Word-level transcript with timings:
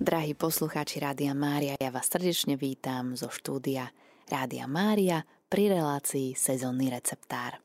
Drahí 0.00 0.32
poslucháči 0.32 0.96
Rádia 0.96 1.36
Mária, 1.36 1.76
ja 1.76 1.92
vás 1.92 2.08
srdečne 2.08 2.56
vítam 2.56 3.20
zo 3.20 3.28
štúdia 3.28 3.92
Rádia 4.32 4.64
Mária 4.64 5.28
pri 5.52 5.76
relácii 5.76 6.32
Sezónny 6.32 6.88
receptár. 6.88 7.60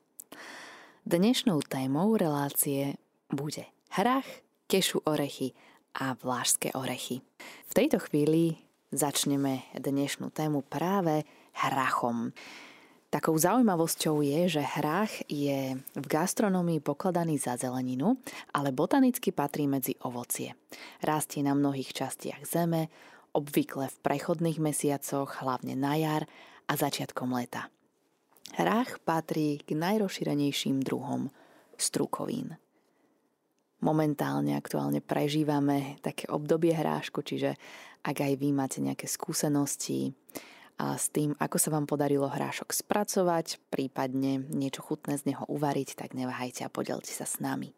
Dnešnou 1.08 1.64
témou 1.64 2.12
relácie 2.12 3.00
bude 3.32 3.64
hrach, 3.96 4.28
kešu 4.68 5.00
orechy 5.08 5.56
a 5.96 6.12
vlážské 6.12 6.76
orechy. 6.76 7.24
V 7.40 7.72
tejto 7.72 8.04
chvíli 8.04 8.60
začneme 8.92 9.72
dnešnú 9.72 10.28
tému 10.28 10.60
práve 10.60 11.24
hrachom. 11.56 12.36
Takou 13.16 13.32
zaujímavosťou 13.32 14.20
je, 14.20 14.60
že 14.60 14.62
hrách 14.76 15.24
je 15.32 15.72
v 15.80 16.04
gastronomii 16.04 16.84
pokladaný 16.84 17.40
za 17.40 17.56
zeleninu, 17.56 18.20
ale 18.52 18.76
botanicky 18.76 19.32
patrí 19.32 19.64
medzi 19.64 19.96
ovocie. 20.04 20.52
Rastie 21.00 21.40
na 21.40 21.56
mnohých 21.56 21.96
častiach 21.96 22.44
zeme, 22.44 22.92
obvykle 23.32 23.88
v 23.88 23.96
prechodných 24.04 24.60
mesiacoch, 24.60 25.40
hlavne 25.40 25.72
na 25.80 25.96
jar 25.96 26.28
a 26.68 26.76
začiatkom 26.76 27.32
leta. 27.32 27.72
Hrách 28.52 29.00
patrí 29.00 29.64
k 29.64 29.72
najrozšírenejším 29.72 30.84
druhom 30.84 31.32
strukovín. 31.80 32.60
Momentálne 33.80 34.60
aktuálne 34.60 35.00
prežívame 35.00 35.96
také 36.04 36.28
obdobie 36.28 36.76
hrášku, 36.76 37.24
čiže 37.24 37.56
ak 38.04 38.28
aj 38.28 38.32
vy 38.36 38.52
máte 38.52 38.84
nejaké 38.84 39.08
skúsenosti, 39.08 40.12
a 40.76 41.00
s 41.00 41.08
tým, 41.08 41.32
ako 41.40 41.56
sa 41.56 41.72
vám 41.72 41.88
podarilo 41.88 42.28
hrášok 42.28 42.72
spracovať, 42.72 43.60
prípadne 43.72 44.44
niečo 44.52 44.84
chutné 44.84 45.16
z 45.16 45.32
neho 45.32 45.44
uvariť, 45.48 45.96
tak 45.96 46.12
neváhajte 46.12 46.68
a 46.68 46.72
podelte 46.72 47.08
sa 47.08 47.24
s 47.24 47.40
nami. 47.40 47.72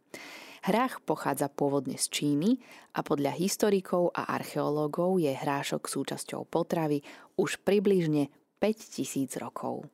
Hrách 0.67 1.07
pochádza 1.07 1.47
pôvodne 1.47 1.95
z 1.95 2.11
Číny 2.11 2.59
a 2.99 3.07
podľa 3.07 3.39
historikov 3.39 4.11
a 4.11 4.35
archeológov 4.35 5.23
je 5.23 5.31
hrášok 5.31 5.87
súčasťou 5.87 6.43
potravy 6.51 7.07
už 7.39 7.63
približne 7.63 8.35
5000 8.59 9.39
rokov. 9.39 9.87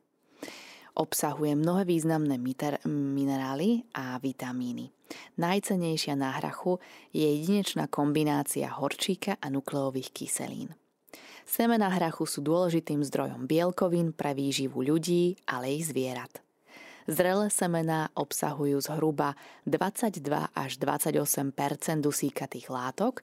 Obsahuje 0.94 1.58
mnohé 1.58 1.84
významné 1.84 2.38
minerály 2.88 3.82
a 3.92 4.16
vitamíny. 4.22 4.94
Najcenejšia 5.36 6.14
na 6.14 6.38
hrachu 6.38 6.78
je 7.10 7.26
jedinečná 7.26 7.90
kombinácia 7.90 8.70
horčíka 8.70 9.36
a 9.42 9.50
nukleových 9.50 10.14
kyselín. 10.14 10.72
Semená 11.44 11.92
hrachu 11.92 12.24
sú 12.24 12.40
dôležitým 12.40 13.04
zdrojom 13.04 13.44
bielkovín 13.44 14.16
pre 14.16 14.32
výživu 14.32 14.80
ľudí, 14.80 15.36
ale 15.44 15.76
i 15.76 15.80
zvierat. 15.84 16.44
Zrelé 17.04 17.52
semená 17.52 18.08
obsahujú 18.16 18.80
zhruba 18.80 19.36
22 19.68 20.24
až 20.56 20.80
28% 20.80 21.52
dusíkatých 22.00 22.72
látok, 22.72 23.20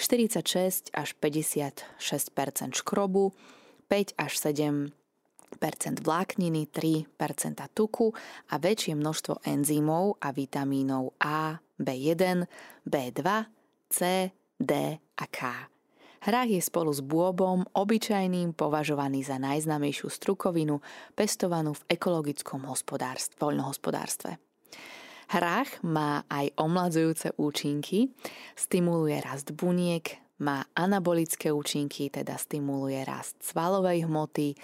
46 0.00 0.88
až 0.96 1.12
56% 1.20 2.72
škrobu, 2.72 3.36
5 3.92 4.16
až 4.16 4.32
7% 4.40 4.88
vlákniny, 6.00 6.72
3% 6.72 7.04
tuku 7.76 8.16
a 8.48 8.54
väčšie 8.56 8.96
množstvo 8.96 9.44
enzymov 9.44 10.16
a 10.24 10.32
vitamínov 10.32 11.12
A, 11.20 11.60
B1, 11.76 12.48
B2, 12.88 13.20
C, 13.92 14.32
D 14.56 14.72
a 15.20 15.26
K. 15.28 15.77
Hrách 16.18 16.50
je 16.50 16.62
spolu 16.62 16.90
s 16.90 16.98
bôbom 16.98 17.62
obyčajným 17.74 18.54
považovaný 18.58 19.22
za 19.22 19.38
najznamejšiu 19.38 20.10
strukovinu 20.10 20.82
pestovanú 21.14 21.78
v 21.78 21.86
ekologickom 21.94 22.66
hospodárstve, 22.66 23.38
voľnohospodárstve. 23.38 24.42
Hrách 25.28 25.84
má 25.84 26.24
aj 26.26 26.56
omladzujúce 26.56 27.36
účinky, 27.36 28.10
stimuluje 28.56 29.20
rast 29.20 29.52
buniek, 29.52 30.18
má 30.40 30.64
anabolické 30.72 31.52
účinky, 31.52 32.08
teda 32.08 32.34
stimuluje 32.40 33.02
rast 33.04 33.36
svalovej 33.44 34.08
hmoty, 34.08 34.56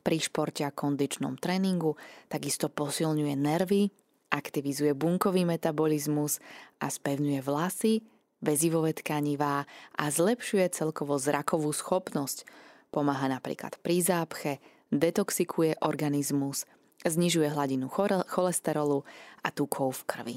pri 0.00 0.16
športe 0.16 0.64
a 0.64 0.72
kondičnom 0.72 1.36
tréningu, 1.36 1.94
takisto 2.26 2.72
posilňuje 2.72 3.34
nervy, 3.36 3.92
aktivizuje 4.32 4.96
bunkový 4.96 5.44
metabolizmus 5.44 6.40
a 6.80 6.88
spevňuje 6.88 7.40
vlasy, 7.44 8.00
väzivové 8.40 8.96
tkanivá 8.96 9.68
a 9.94 10.04
zlepšuje 10.08 10.72
celkovo 10.72 11.20
zrakovú 11.20 11.70
schopnosť. 11.70 12.48
Pomáha 12.90 13.30
napríklad 13.30 13.78
pri 13.84 14.02
zápche, 14.02 14.52
detoxikuje 14.90 15.78
organizmus, 15.84 16.66
znižuje 17.06 17.52
hladinu 17.52 17.86
cholesterolu 18.26 19.06
a 19.44 19.48
tukov 19.54 20.02
v 20.02 20.06
krvi. 20.08 20.36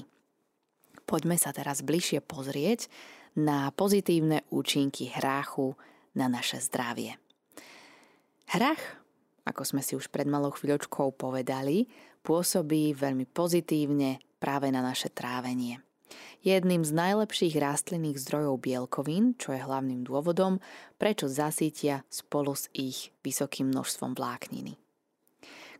Poďme 1.03 1.35
sa 1.35 1.51
teraz 1.51 1.83
bližšie 1.83 2.23
pozrieť 2.23 2.87
na 3.35 3.73
pozitívne 3.73 4.45
účinky 4.53 5.09
hráchu 5.09 5.75
na 6.13 6.29
naše 6.29 6.61
zdravie. 6.61 7.17
Hrách, 8.53 8.83
ako 9.43 9.63
sme 9.65 9.81
si 9.81 9.97
už 9.97 10.13
pred 10.13 10.29
malou 10.29 10.53
chvíľočkou 10.53 11.17
povedali, 11.17 11.89
pôsobí 12.21 12.93
veľmi 12.93 13.25
pozitívne 13.27 14.21
práve 14.37 14.69
na 14.69 14.85
naše 14.85 15.09
trávenie 15.09 15.81
jedným 16.43 16.83
z 16.83 16.91
najlepších 16.91 17.55
rastlinných 17.55 18.19
zdrojov 18.19 18.61
bielkovín, 18.63 19.35
čo 19.39 19.55
je 19.55 19.61
hlavným 19.63 20.03
dôvodom, 20.03 20.59
prečo 20.99 21.31
zasítia 21.31 22.03
spolu 22.11 22.55
s 22.55 22.67
ich 22.75 23.15
vysokým 23.23 23.71
množstvom 23.71 24.15
vlákniny. 24.15 24.79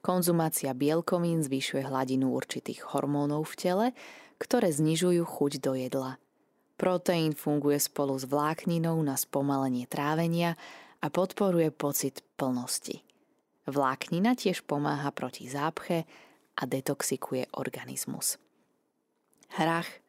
Konzumácia 0.04 0.76
bielkovín 0.76 1.40
zvyšuje 1.40 1.88
hladinu 1.88 2.36
určitých 2.36 2.92
hormónov 2.92 3.48
v 3.52 3.56
tele, 3.56 3.88
ktoré 4.36 4.68
znižujú 4.68 5.24
chuť 5.24 5.52
do 5.64 5.80
jedla. 5.80 6.20
Proteín 6.76 7.32
funguje 7.32 7.80
spolu 7.80 8.20
s 8.20 8.28
vlákninou 8.28 9.00
na 9.00 9.16
spomalenie 9.16 9.88
trávenia 9.88 10.60
a 11.00 11.08
podporuje 11.08 11.72
pocit 11.72 12.20
plnosti. 12.36 13.00
Vláknina 13.64 14.36
tiež 14.36 14.68
pomáha 14.68 15.08
proti 15.16 15.48
zápche 15.48 16.04
a 16.60 16.68
detoxikuje 16.68 17.56
organizmus. 17.56 18.36
Hrach 19.56 20.03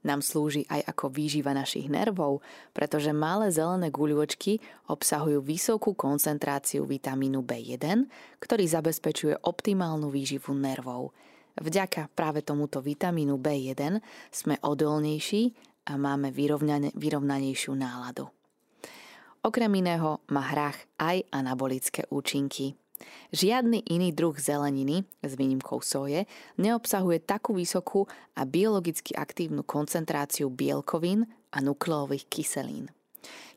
nám 0.00 0.24
slúži 0.24 0.64
aj 0.72 0.96
ako 0.96 1.12
výživa 1.12 1.52
našich 1.52 1.92
nervov, 1.92 2.40
pretože 2.72 3.12
malé 3.12 3.52
zelené 3.52 3.92
guľočky 3.92 4.58
obsahujú 4.88 5.44
vysokú 5.44 5.92
koncentráciu 5.92 6.88
vitamínu 6.88 7.44
B1, 7.44 8.08
ktorý 8.40 8.64
zabezpečuje 8.64 9.44
optimálnu 9.44 10.08
výživu 10.08 10.56
nervov. 10.56 11.12
Vďaka 11.60 12.08
práve 12.16 12.40
tomuto 12.40 12.80
vitamínu 12.80 13.36
B1 13.36 14.00
sme 14.32 14.56
odolnejší 14.64 15.52
a 15.92 16.00
máme 16.00 16.32
vyrovnanejšiu 16.96 17.72
náladu. 17.76 18.32
Okrem 19.40 19.72
iného 19.72 20.20
má 20.32 20.52
hrách 20.52 20.84
aj 21.00 21.24
anabolické 21.32 22.04
účinky. 22.12 22.79
Žiadny 23.30 23.86
iný 23.88 24.10
druh 24.10 24.34
zeleniny, 24.34 25.06
s 25.22 25.32
výnimkou 25.38 25.80
soje, 25.80 26.26
neobsahuje 26.58 27.22
takú 27.22 27.54
vysokú 27.54 28.10
a 28.34 28.42
biologicky 28.44 29.14
aktívnu 29.14 29.62
koncentráciu 29.62 30.50
bielkovín 30.50 31.24
a 31.54 31.58
nukleových 31.62 32.26
kyselín. 32.26 32.90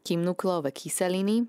Kým 0.04 0.22
nukleové 0.22 0.76
kyseliny 0.76 1.48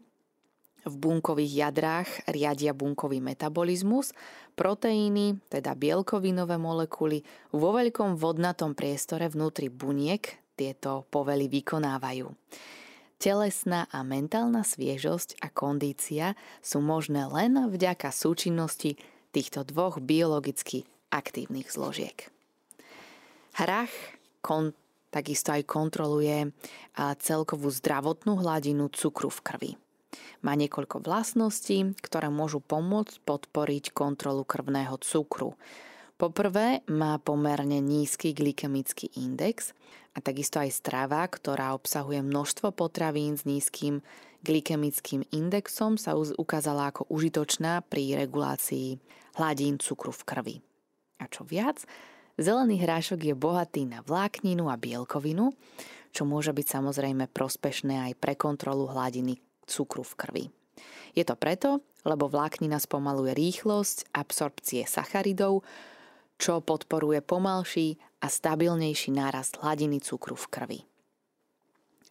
v 0.85 0.95
bunkových 1.01 1.53
jadrách 1.65 2.09
riadia 2.29 2.77
bunkový 2.77 3.19
metabolizmus, 3.19 4.13
proteíny, 4.53 5.41
teda 5.49 5.73
bielkovinové 5.73 6.61
molekuly, 6.61 7.25
vo 7.57 7.73
veľkom 7.73 8.21
vodnatom 8.21 8.77
priestore 8.77 9.27
vnútri 9.33 9.73
buniek 9.73 10.23
tieto 10.55 11.09
povely 11.11 11.51
vykonávajú. 11.51 12.31
Telesná 13.25 13.89
a 13.89 14.05
mentálna 14.05 14.61
sviežosť 14.69 15.41
a 15.41 15.49
kondícia 15.49 16.37
sú 16.61 16.85
možné 16.85 17.25
len 17.25 17.57
vďaka 17.57 18.13
súčinnosti 18.13 19.01
týchto 19.33 19.65
dvoch 19.65 19.97
biologicky 19.97 20.85
aktívnych 21.09 21.73
zložiek. 21.73 22.29
Hrach 23.57 23.89
kon, 24.45 24.77
takisto 25.09 25.57
aj 25.57 25.65
kontroluje 25.65 26.53
celkovú 27.25 27.73
zdravotnú 27.73 28.45
hladinu 28.45 28.93
cukru 28.93 29.33
v 29.33 29.41
krvi. 29.41 29.73
Má 30.45 30.53
niekoľko 30.53 31.01
vlastností, 31.01 31.97
ktoré 32.05 32.29
môžu 32.29 32.61
pomôcť 32.61 33.25
podporiť 33.25 33.97
kontrolu 33.97 34.45
krvného 34.45 35.01
cukru. 35.01 35.57
Poprvé 36.15 36.87
má 36.87 37.19
pomerne 37.19 37.83
nízky 37.83 38.31
glykemický 38.31 39.11
index 39.19 39.75
a 40.15 40.23
takisto 40.23 40.63
aj 40.63 40.71
strava, 40.71 41.27
ktorá 41.27 41.75
obsahuje 41.75 42.23
množstvo 42.23 42.71
potravín 42.71 43.35
s 43.35 43.43
nízkym 43.43 43.99
glykemickým 44.45 45.27
indexom 45.35 45.99
sa 45.99 46.15
ukázala 46.15 46.95
ako 46.95 47.11
užitočná 47.11 47.83
pri 47.89 48.15
regulácii 48.15 49.01
hladín 49.41 49.83
cukru 49.83 50.15
v 50.15 50.23
krvi. 50.23 50.57
A 51.19 51.27
čo 51.27 51.43
viac, 51.43 51.83
zelený 52.39 52.79
hrášok 52.85 53.25
je 53.25 53.35
bohatý 53.35 53.83
na 53.89 54.05
vlákninu 54.05 54.69
a 54.69 54.79
bielkovinu, 54.79 55.51
čo 56.15 56.23
môže 56.23 56.55
byť 56.55 56.67
samozrejme 56.79 57.27
prospešné 57.33 58.13
aj 58.13 58.13
pre 58.23 58.39
kontrolu 58.39 58.87
hladiny 58.87 59.41
cukru 59.67 60.07
v 60.07 60.15
krvi. 60.15 60.45
Je 61.17 61.27
to 61.27 61.35
preto, 61.35 61.83
lebo 62.07 62.31
vláknina 62.31 62.79
spomaluje 62.79 63.35
rýchlosť 63.35 64.15
absorpcie 64.15 64.85
sacharidov, 64.85 65.65
čo 66.39 66.61
podporuje 66.61 67.23
pomalší 67.23 67.97
a 68.21 68.27
stabilnejší 68.31 69.15
nárast 69.15 69.61
hladiny 69.61 70.01
cukru 70.01 70.35
v 70.35 70.47
krvi. 70.51 70.81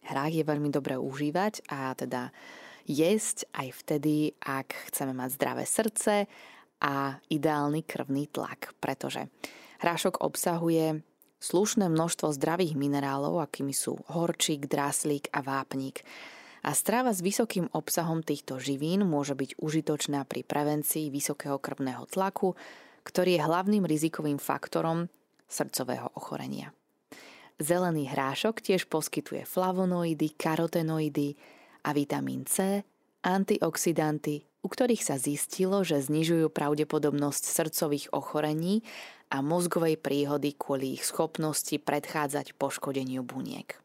Hrách 0.04 0.34
je 0.36 0.44
veľmi 0.44 0.68
dobré 0.68 1.00
užívať 1.00 1.64
a 1.72 1.96
teda 1.96 2.28
jesť 2.84 3.48
aj 3.56 3.68
vtedy, 3.84 4.36
ak 4.44 4.92
chceme 4.92 5.16
mať 5.16 5.30
zdravé 5.40 5.64
srdce 5.64 6.28
a 6.84 7.16
ideálny 7.32 7.80
krvný 7.88 8.28
tlak, 8.28 8.76
pretože 8.76 9.32
hrášok 9.80 10.20
obsahuje 10.20 11.00
slušné 11.40 11.88
množstvo 11.88 12.32
zdravých 12.36 12.76
minerálov, 12.76 13.40
akými 13.40 13.72
sú 13.72 14.00
horčík, 14.12 14.68
draslík 14.68 15.32
a 15.32 15.40
vápnik. 15.40 16.04
A 16.64 16.72
strava 16.72 17.12
s 17.12 17.20
vysokým 17.20 17.68
obsahom 17.76 18.24
týchto 18.24 18.56
živín 18.56 19.04
môže 19.04 19.36
byť 19.36 19.60
užitočná 19.60 20.24
pri 20.24 20.40
prevencii 20.48 21.12
vysokého 21.12 21.60
krvného 21.60 22.08
tlaku, 22.08 22.56
ktorý 23.04 23.38
je 23.38 23.44
hlavným 23.44 23.84
rizikovým 23.84 24.40
faktorom 24.40 25.06
srdcového 25.46 26.10
ochorenia. 26.16 26.72
Zelený 27.62 28.10
hrášok 28.10 28.58
tiež 28.58 28.90
poskytuje 28.90 29.46
flavonoidy, 29.46 30.34
karotenoidy 30.34 31.38
a 31.86 31.94
vitamín 31.94 32.42
C, 32.50 32.82
antioxidanty, 33.22 34.42
u 34.64 34.68
ktorých 34.72 35.04
sa 35.04 35.20
zistilo, 35.20 35.84
že 35.86 36.02
znižujú 36.02 36.50
pravdepodobnosť 36.50 37.44
srdcových 37.44 38.10
ochorení 38.10 38.82
a 39.30 39.44
mozgovej 39.44 40.00
príhody 40.00 40.56
kvôli 40.56 40.98
ich 40.98 41.06
schopnosti 41.06 41.78
predchádzať 41.78 42.56
poškodeniu 42.58 43.22
buniek. 43.22 43.76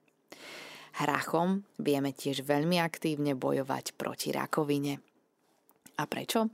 Hrachom 0.97 1.63
vieme 1.77 2.15
tiež 2.15 2.43
veľmi 2.43 2.81
aktívne 2.81 3.37
bojovať 3.37 3.93
proti 3.95 4.33
rakovine. 4.33 4.99
A 5.99 6.03
prečo? 6.07 6.49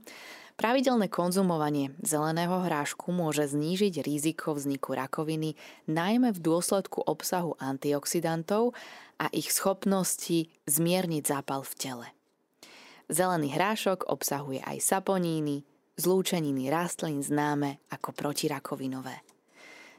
Pravidelné 0.56 1.12
konzumovanie 1.12 1.92
zeleného 2.00 2.64
hrášku 2.64 3.12
môže 3.12 3.44
znížiť 3.44 4.00
riziko 4.00 4.56
vzniku 4.56 4.96
rakoviny 4.96 5.52
najmä 5.84 6.32
v 6.32 6.40
dôsledku 6.40 7.04
obsahu 7.04 7.60
antioxidantov 7.60 8.72
a 9.20 9.28
ich 9.36 9.52
schopnosti 9.52 10.48
zmierniť 10.64 11.22
zápal 11.28 11.60
v 11.60 11.74
tele. 11.76 12.06
Zelený 13.12 13.52
hrášok 13.52 14.08
obsahuje 14.08 14.64
aj 14.64 14.80
saponíny, 14.80 15.60
zlúčeniny 16.00 16.72
rastlín 16.72 17.20
známe 17.20 17.76
ako 17.92 18.16
protirakovinové. 18.16 19.20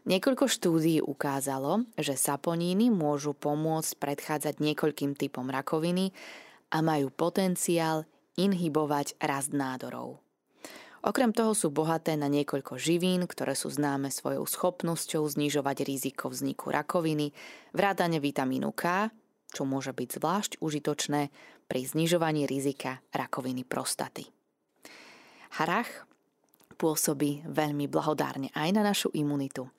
Niekoľko 0.09 0.49
štúdií 0.49 1.05
ukázalo, 1.05 1.85
že 2.01 2.17
saponíny 2.17 2.89
môžu 2.89 3.37
pomôcť 3.37 3.93
predchádzať 4.01 4.57
niekoľkým 4.57 5.13
typom 5.13 5.53
rakoviny 5.53 6.17
a 6.73 6.81
majú 6.81 7.13
potenciál 7.13 8.09
inhibovať 8.41 9.21
rast 9.21 9.53
nádorov. 9.53 10.26
Okrem 11.05 11.29
toho 11.29 11.53
sú 11.53 11.69
bohaté 11.69 12.17
na 12.17 12.25
niekoľko 12.25 12.81
živín, 12.81 13.29
ktoré 13.29 13.53
sú 13.53 13.69
známe 13.69 14.09
svojou 14.09 14.49
schopnosťou 14.49 15.23
znižovať 15.29 15.85
riziko 15.85 16.33
vzniku 16.33 16.73
rakoviny, 16.73 17.29
vrátane 17.75 18.17
vitamínu 18.17 18.73
K, 18.73 19.13
čo 19.53 19.63
môže 19.63 19.93
byť 19.93 20.09
zvlášť 20.17 20.51
užitočné 20.59 21.21
pri 21.69 21.81
znižovaní 21.85 22.49
rizika 22.49 22.99
rakoviny 23.13 23.61
prostaty. 23.63 24.25
Harach 25.61 26.07
pôsobí 26.77 27.45
veľmi 27.45 27.89
blahodárne 27.89 28.53
aj 28.53 28.69
na 28.73 28.81
našu 28.85 29.09
imunitu. 29.13 29.69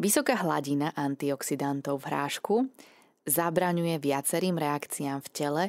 Vysoká 0.00 0.38
hladina 0.40 0.94
antioxidantov 0.96 2.00
v 2.00 2.08
hrášku 2.08 2.56
zabraňuje 3.28 4.00
viacerým 4.00 4.56
reakciám 4.56 5.20
v 5.20 5.28
tele, 5.28 5.64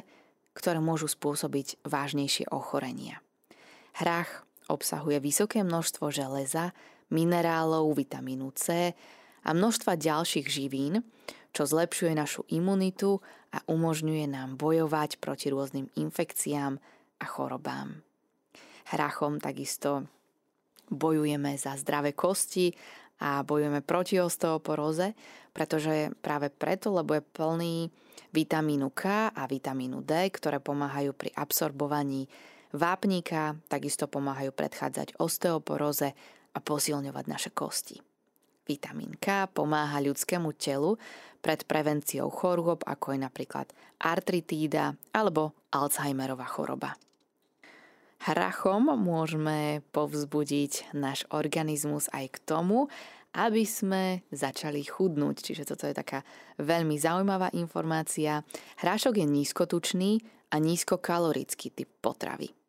ktoré 0.56 0.80
môžu 0.80 1.08
spôsobiť 1.08 1.84
vážnejšie 1.84 2.48
ochorenia. 2.48 3.20
Hrách 3.96 4.44
obsahuje 4.70 5.18
vysoké 5.18 5.62
množstvo 5.66 6.12
železa, 6.12 6.74
minerálov, 7.12 7.92
vitamínu 7.92 8.50
C 8.56 8.96
a 9.42 9.50
množstva 9.52 10.00
ďalších 10.00 10.46
živín, 10.48 11.04
čo 11.52 11.68
zlepšuje 11.68 12.12
našu 12.16 12.42
imunitu 12.48 13.20
a 13.52 13.60
umožňuje 13.68 14.24
nám 14.30 14.56
bojovať 14.56 15.20
proti 15.20 15.52
rôznym 15.52 15.92
infekciám 15.92 16.80
a 17.20 17.24
chorobám. 17.28 18.00
Hrachom 18.88 19.38
takisto 19.38 20.08
bojujeme 20.88 21.54
za 21.60 21.76
zdravé 21.76 22.16
kosti 22.16 22.72
a 23.22 23.44
bojujeme 23.44 23.84
proti 23.84 24.18
osteoporóze, 24.18 25.14
pretože 25.52 26.10
práve 26.24 26.48
preto, 26.50 26.90
lebo 26.90 27.14
je 27.14 27.22
plný 27.22 27.76
vitamínu 28.32 28.90
K 28.96 29.30
a 29.30 29.42
vitamínu 29.44 30.00
D, 30.02 30.32
ktoré 30.32 30.58
pomáhajú 30.58 31.12
pri 31.12 31.30
absorbovaní 31.36 32.26
vápnika, 32.72 33.56
takisto 33.68 34.08
pomáhajú 34.08 34.52
predchádzať 34.52 35.20
osteoporóze 35.20 36.16
a 36.52 36.58
posilňovať 36.60 37.24
naše 37.28 37.50
kosti. 37.52 38.00
Vitamín 38.62 39.18
K 39.18 39.50
pomáha 39.50 39.98
ľudskému 39.98 40.54
telu 40.54 40.94
pred 41.42 41.66
prevenciou 41.66 42.30
chorôb, 42.30 42.86
ako 42.86 43.14
je 43.14 43.20
napríklad 43.20 43.66
artritída 43.98 44.94
alebo 45.10 45.52
Alzheimerová 45.74 46.46
choroba. 46.46 46.94
Hrachom 48.22 48.86
môžeme 48.94 49.82
povzbudiť 49.90 50.94
náš 50.94 51.26
organizmus 51.34 52.06
aj 52.14 52.38
k 52.38 52.42
tomu, 52.46 52.86
aby 53.34 53.66
sme 53.66 54.22
začali 54.30 54.86
chudnúť. 54.86 55.42
Čiže 55.42 55.74
toto 55.74 55.90
je 55.90 55.98
taká 55.98 56.22
veľmi 56.62 56.94
zaujímavá 57.02 57.50
informácia. 57.58 58.46
Hrášok 58.78 59.18
je 59.18 59.26
nízkotučný 59.26 60.12
a 60.54 60.62
nízkokalorický 60.62 61.74
typ 61.74 61.90
potravy. 61.98 62.61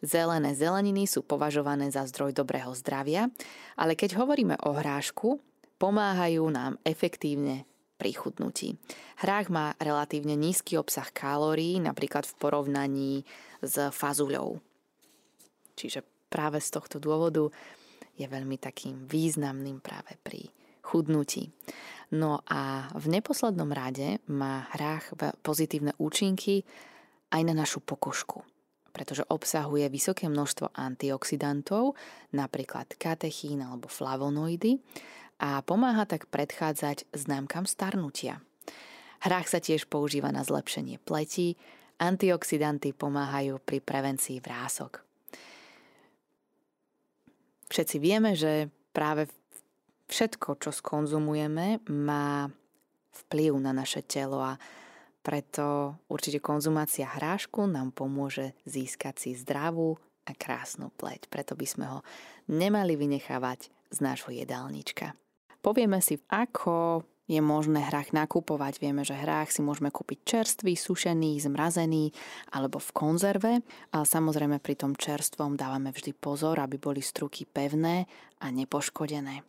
Zelené 0.00 0.56
zeleniny 0.56 1.04
sú 1.04 1.20
považované 1.20 1.92
za 1.92 2.08
zdroj 2.08 2.32
dobrého 2.32 2.72
zdravia, 2.72 3.28
ale 3.76 3.92
keď 3.92 4.16
hovoríme 4.16 4.56
o 4.64 4.72
hrášku, 4.72 5.40
pomáhajú 5.76 6.44
nám 6.48 6.80
efektívne 6.88 7.68
pri 8.00 8.16
chudnutí. 8.16 8.80
Hrách 9.20 9.52
má 9.52 9.76
relatívne 9.76 10.32
nízky 10.32 10.80
obsah 10.80 11.12
kalórií, 11.12 11.76
napríklad 11.84 12.24
v 12.24 12.36
porovnaní 12.40 13.12
s 13.60 13.76
fazuľou. 13.92 14.56
Čiže 15.76 16.00
práve 16.32 16.64
z 16.64 16.72
tohto 16.72 16.96
dôvodu 16.96 17.52
je 18.16 18.24
veľmi 18.24 18.56
takým 18.56 19.04
významným 19.04 19.84
práve 19.84 20.16
pri 20.24 20.48
chudnutí. 20.80 21.52
No 22.16 22.40
a 22.48 22.88
v 22.96 23.06
neposlednom 23.12 23.68
rade 23.68 24.18
má 24.32 24.66
hrách 24.72 25.14
pozitívne 25.44 25.92
účinky 26.00 26.64
aj 27.30 27.40
na 27.46 27.54
našu 27.54 27.78
pokožku, 27.84 28.42
pretože 28.90 29.26
obsahuje 29.26 29.86
vysoké 29.88 30.26
množstvo 30.26 30.74
antioxidantov, 30.74 31.94
napríklad 32.34 32.94
katechín 32.98 33.62
alebo 33.62 33.86
flavonoidy 33.86 34.82
a 35.40 35.64
pomáha 35.64 36.04
tak 36.04 36.28
predchádzať 36.28 37.08
známkam 37.16 37.64
starnutia. 37.64 38.44
Hrách 39.20 39.48
sa 39.48 39.60
tiež 39.60 39.88
používa 39.88 40.32
na 40.32 40.44
zlepšenie 40.44 41.00
pleti, 41.00 41.56
antioxidanty 42.00 42.96
pomáhajú 42.96 43.60
pri 43.60 43.84
prevencii 43.84 44.40
vrások. 44.40 45.04
Všetci 47.70 47.96
vieme, 48.02 48.34
že 48.34 48.72
práve 48.90 49.30
všetko, 50.10 50.58
čo 50.58 50.74
skonzumujeme, 50.74 51.86
má 51.86 52.50
vplyv 53.26 53.62
na 53.62 53.70
naše 53.70 54.02
telo 54.02 54.42
a 54.42 54.58
preto 55.20 55.96
určite 56.08 56.40
konzumácia 56.40 57.04
hrášku 57.04 57.68
nám 57.68 57.92
pomôže 57.92 58.56
získať 58.64 59.14
si 59.20 59.30
zdravú 59.36 60.00
a 60.24 60.32
krásnu 60.32 60.88
pleť. 60.96 61.28
Preto 61.28 61.52
by 61.56 61.66
sme 61.68 61.86
ho 61.88 61.98
nemali 62.48 62.96
vynechávať 62.96 63.68
z 63.92 63.98
nášho 64.00 64.32
jedálnička. 64.32 65.12
Povieme 65.60 66.00
si, 66.00 66.16
ako 66.32 67.04
je 67.30 67.38
možné 67.38 67.86
hrách 67.86 68.10
nakupovať. 68.10 68.82
Vieme, 68.82 69.06
že 69.06 69.14
hrách 69.14 69.54
si 69.54 69.62
môžeme 69.62 69.94
kúpiť 69.94 70.18
čerstvý, 70.26 70.74
sušený, 70.74 71.38
zmrazený 71.46 72.10
alebo 72.50 72.82
v 72.82 72.90
konzerve. 72.90 73.52
A 73.94 74.02
samozrejme 74.02 74.58
pri 74.58 74.74
tom 74.74 74.98
čerstvom 74.98 75.54
dávame 75.54 75.94
vždy 75.94 76.10
pozor, 76.18 76.58
aby 76.58 76.74
boli 76.82 76.98
struky 76.98 77.46
pevné 77.46 78.10
a 78.42 78.50
nepoškodené. 78.50 79.46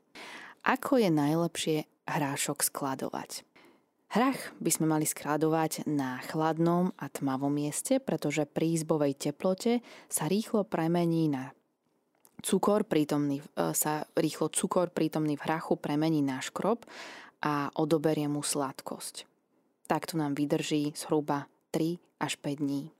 Ako 0.61 1.01
je 1.01 1.09
najlepšie 1.09 1.77
hrášok 2.05 2.61
skladovať? 2.61 3.50
Hrách 4.11 4.51
by 4.59 4.71
sme 4.75 4.91
mali 4.91 5.07
skladovať 5.07 5.87
na 5.87 6.19
chladnom 6.27 6.91
a 6.99 7.07
tmavom 7.07 7.47
mieste, 7.47 8.03
pretože 8.03 8.43
pri 8.43 8.75
izbovej 8.75 9.15
teplote 9.15 9.79
sa 10.11 10.27
rýchlo 10.27 10.67
premení 10.67 11.31
na 11.31 11.55
cukor 12.43 12.83
prítomný, 12.83 13.39
e, 13.39 13.71
sa 13.71 14.03
rýchlo 14.19 14.51
cukor 14.51 14.91
prítomný 14.91 15.39
v 15.39 15.47
hrachu 15.47 15.79
premení 15.79 16.19
na 16.19 16.43
škrob 16.43 16.83
a 17.39 17.71
odoberie 17.79 18.27
mu 18.27 18.43
sladkosť. 18.43 19.23
Takto 19.87 20.19
nám 20.19 20.35
vydrží 20.35 20.91
zhruba 20.91 21.47
3 21.71 21.95
až 22.19 22.35
5 22.35 22.59
dní. 22.59 22.91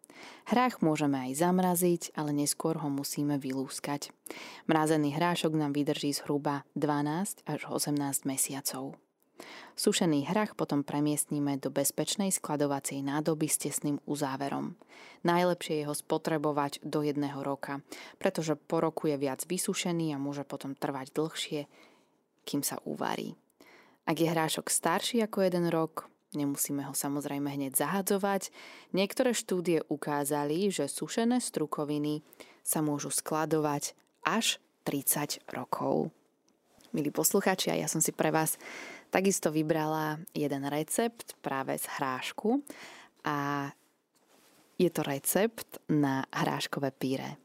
Hrách 0.48 0.80
môžeme 0.80 1.27
aj 1.27 1.44
zamraziť, 1.44 2.15
ale 2.15 2.32
neskôr 2.32 2.80
ho 2.80 2.88
musíme 2.88 3.36
vylúskať. 3.36 4.15
Mrazený 4.63 5.12
hrášok 5.12 5.60
nám 5.60 5.75
vydrží 5.75 6.15
zhruba 6.15 6.63
12 6.80 7.44
až 7.44 7.68
18 7.68 8.00
mesiacov. 8.24 8.96
Sušený 9.75 10.29
hrách 10.29 10.53
potom 10.53 10.86
premiestníme 10.86 11.57
do 11.57 11.74
bezpečnej 11.74 12.29
skladovacej 12.29 13.01
nádoby 13.01 13.48
s 13.50 13.57
tesným 13.62 13.98
uzáverom. 14.05 14.77
Najlepšie 15.21 15.81
je 15.81 15.88
ho 15.89 15.95
spotrebovať 15.95 16.81
do 16.86 17.01
jedného 17.01 17.41
roka, 17.41 17.81
pretože 18.17 18.57
po 18.57 18.81
roku 18.81 19.10
je 19.10 19.17
viac 19.17 19.45
vysušený 19.45 20.13
a 20.13 20.21
môže 20.21 20.45
potom 20.45 20.74
trvať 20.77 21.13
dlhšie, 21.13 21.62
kým 22.45 22.62
sa 22.62 22.81
uvarí. 22.86 23.38
Ak 24.05 24.17
je 24.17 24.27
hrášok 24.27 24.67
starší 24.67 25.21
ako 25.24 25.45
jeden 25.45 25.69
rok, 25.69 26.10
nemusíme 26.33 26.83
ho 26.89 26.93
samozrejme 26.98 27.53
hneď 27.53 27.77
zahadzovať. 27.77 28.50
Niektoré 28.98 29.38
štúdie 29.38 29.86
ukázali, 29.88 30.74
že 30.74 30.89
sušené 30.89 31.38
strukoviny 31.38 32.25
sa 32.65 32.81
môžu 32.81 33.13
skladovať 33.13 33.93
až 34.25 34.57
30 34.89 35.45
rokov. 35.53 36.10
Milí 36.91 37.07
poslucháči, 37.07 37.71
ja 37.71 37.88
som 37.88 38.03
si 38.03 38.12
pre 38.12 38.36
vás 38.36 38.60
takisto 39.12 39.51
vybrala 39.51 40.18
jeden 40.32 40.63
recept 40.72 41.36
práve 41.44 41.75
z 41.75 41.86
hrášku 42.00 42.63
a 43.27 43.70
je 44.80 44.89
to 44.89 45.06
recept 45.06 45.77
na 45.91 46.25
hráškové 46.32 46.89
píre. 46.96 47.38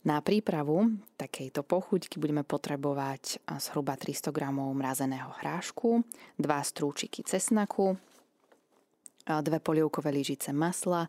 Na 0.00 0.24
prípravu 0.24 0.96
takejto 1.20 1.60
pochuťky 1.60 2.16
budeme 2.16 2.40
potrebovať 2.40 3.44
zhruba 3.60 4.00
300 4.00 4.32
g 4.32 4.40
mrazeného 4.48 5.28
hrášku, 5.44 6.00
2 6.40 6.40
strúčiky 6.40 7.20
cesnaku, 7.20 8.00
2 9.28 9.44
polievkové 9.60 10.08
lyžice 10.08 10.56
masla, 10.56 11.04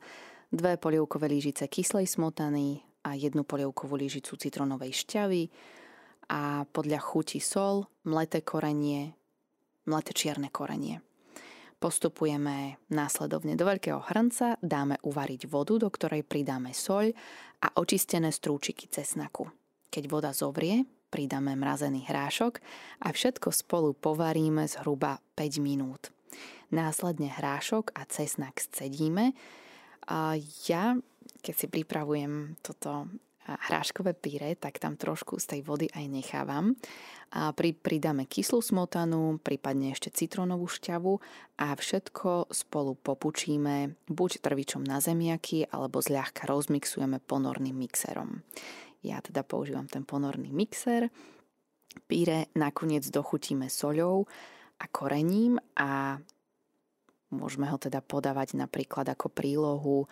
2 0.51 0.75
polievkové 0.75 1.31
lyžice 1.31 1.71
kyslej 1.71 2.03
smotany 2.03 2.83
a 3.07 3.15
1 3.15 3.31
polievkovú 3.47 3.95
lyžicu 3.95 4.35
citronovej 4.35 4.91
šťavy 5.07 5.43
a 6.27 6.67
podľa 6.67 6.99
chuti 6.99 7.39
sol, 7.39 7.87
mleté 8.03 8.43
korenie, 8.43 9.15
mleté 9.85 10.13
čierne 10.13 10.49
korenie. 10.51 11.01
Postupujeme 11.81 12.77
následovne 12.93 13.57
do 13.57 13.65
veľkého 13.65 14.05
hrnca, 14.05 14.61
dáme 14.61 15.01
uvariť 15.01 15.49
vodu, 15.49 15.81
do 15.81 15.89
ktorej 15.89 16.21
pridáme 16.21 16.77
soľ 16.77 17.09
a 17.65 17.67
očistené 17.81 18.29
strúčiky 18.29 18.85
cesnaku. 18.85 19.49
Keď 19.89 20.03
voda 20.05 20.29
zovrie, 20.29 20.85
pridáme 21.09 21.57
mrazený 21.57 22.05
hrášok 22.05 22.61
a 23.01 23.09
všetko 23.09 23.49
spolu 23.49 23.97
povaríme 23.97 24.69
zhruba 24.69 25.25
5 25.33 25.57
minút. 25.57 26.13
Následne 26.69 27.33
hrášok 27.33 27.97
a 27.97 28.05
cesnak 28.05 28.61
scedíme. 28.61 29.33
A 30.05 30.37
ja, 30.69 30.95
keď 31.41 31.53
si 31.57 31.67
pripravujem 31.67 32.61
toto 32.61 33.09
hráškové 33.45 34.13
píre, 34.13 34.53
tak 34.55 34.77
tam 34.77 34.97
trošku 34.97 35.41
z 35.41 35.57
tej 35.57 35.61
vody 35.65 35.87
aj 35.91 36.05
nechávam. 36.07 36.77
A 37.31 37.55
pri, 37.55 37.71
pridáme 37.71 38.27
kyslú 38.27 38.59
smotanu, 38.59 39.39
prípadne 39.39 39.95
ešte 39.95 40.11
citrónovú 40.11 40.67
šťavu 40.67 41.13
a 41.63 41.71
všetko 41.71 42.51
spolu 42.51 42.99
popučíme 42.99 43.95
buď 44.11 44.31
trvičom 44.43 44.83
na 44.83 44.99
zemiaky, 44.99 45.71
alebo 45.71 46.03
zľahka 46.03 46.43
rozmixujeme 46.43 47.23
ponorným 47.23 47.73
mixerom. 47.73 48.43
Ja 49.01 49.23
teda 49.23 49.47
používam 49.47 49.87
ten 49.87 50.03
ponorný 50.03 50.51
mixer. 50.51 51.07
Píre 52.05 52.51
nakoniec 52.53 53.07
dochutíme 53.07 53.71
soľou 53.71 54.27
a 54.79 54.85
korením 54.91 55.55
a 55.79 56.19
môžeme 57.31 57.67
ho 57.71 57.79
teda 57.79 58.03
podávať 58.03 58.59
napríklad 58.59 59.07
ako 59.07 59.31
prílohu 59.31 60.05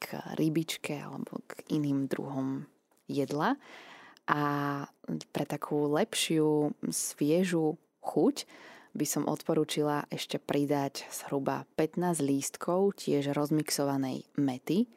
k 0.00 0.18
rybičke 0.40 0.96
alebo 0.96 1.44
k 1.44 1.62
iným 1.76 2.08
druhom 2.08 2.64
jedla. 3.06 3.60
A 4.30 4.42
pre 5.34 5.44
takú 5.44 5.90
lepšiu, 5.90 6.72
sviežu 6.88 7.76
chuť 8.00 8.36
by 8.94 9.06
som 9.06 9.30
odporúčila 9.30 10.06
ešte 10.10 10.42
pridať 10.42 11.06
zhruba 11.14 11.66
15 11.78 12.22
lístkov 12.24 12.98
tiež 12.98 13.30
rozmixovanej 13.34 14.26
mety 14.38 14.90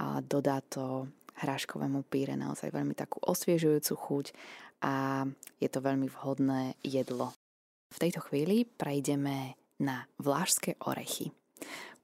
a 0.00 0.20
dodá 0.20 0.60
to 0.60 1.08
hráškovému 1.40 2.04
píre 2.06 2.36
naozaj 2.36 2.70
veľmi 2.70 2.94
takú 2.94 3.18
osviežujúcu 3.24 3.94
chuť 3.96 4.26
a 4.84 5.24
je 5.58 5.68
to 5.70 5.80
veľmi 5.80 6.08
vhodné 6.12 6.76
jedlo. 6.84 7.32
V 7.94 7.98
tejto 8.02 8.20
chvíli 8.26 8.66
prejdeme 8.66 9.56
na 9.80 10.06
vlážské 10.18 10.76
orechy. 10.84 11.32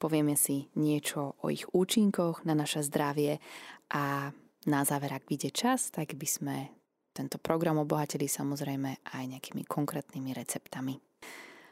Povieme 0.01 0.35
si 0.35 0.69
niečo 0.77 1.37
o 1.41 1.53
ich 1.53 1.69
účinkoch 1.71 2.45
na 2.49 2.57
naše 2.57 2.81
zdravie 2.81 3.41
a 3.93 4.33
na 4.69 4.81
záver, 4.85 5.13
ak 5.17 5.29
vyjde 5.29 5.51
čas, 5.53 5.89
tak 5.89 6.17
by 6.17 6.29
sme 6.29 6.57
tento 7.11 7.41
program 7.41 7.81
obohatili 7.81 8.29
samozrejme 8.29 9.03
aj 9.13 9.25
nejakými 9.27 9.65
konkrétnymi 9.67 10.31
receptami. 10.37 11.01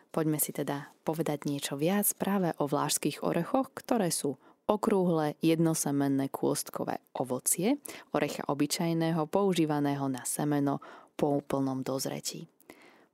Poďme 0.09 0.41
si 0.41 0.57
teda 0.57 0.89
povedať 1.05 1.45
niečo 1.45 1.77
viac 1.77 2.09
práve 2.17 2.57
o 2.59 2.65
vlážských 2.65 3.21
orechoch, 3.21 3.71
ktoré 3.77 4.09
sú 4.09 4.41
okrúhle 4.69 5.37
jednosemenné 5.41 6.29
kôstkové 6.29 7.01
ovocie, 7.17 7.81
orecha 8.13 8.45
obyčajného 8.49 9.25
používaného 9.29 10.05
na 10.13 10.25
semeno 10.29 10.85
po 11.17 11.41
úplnom 11.41 11.81
dozretí. 11.81 12.49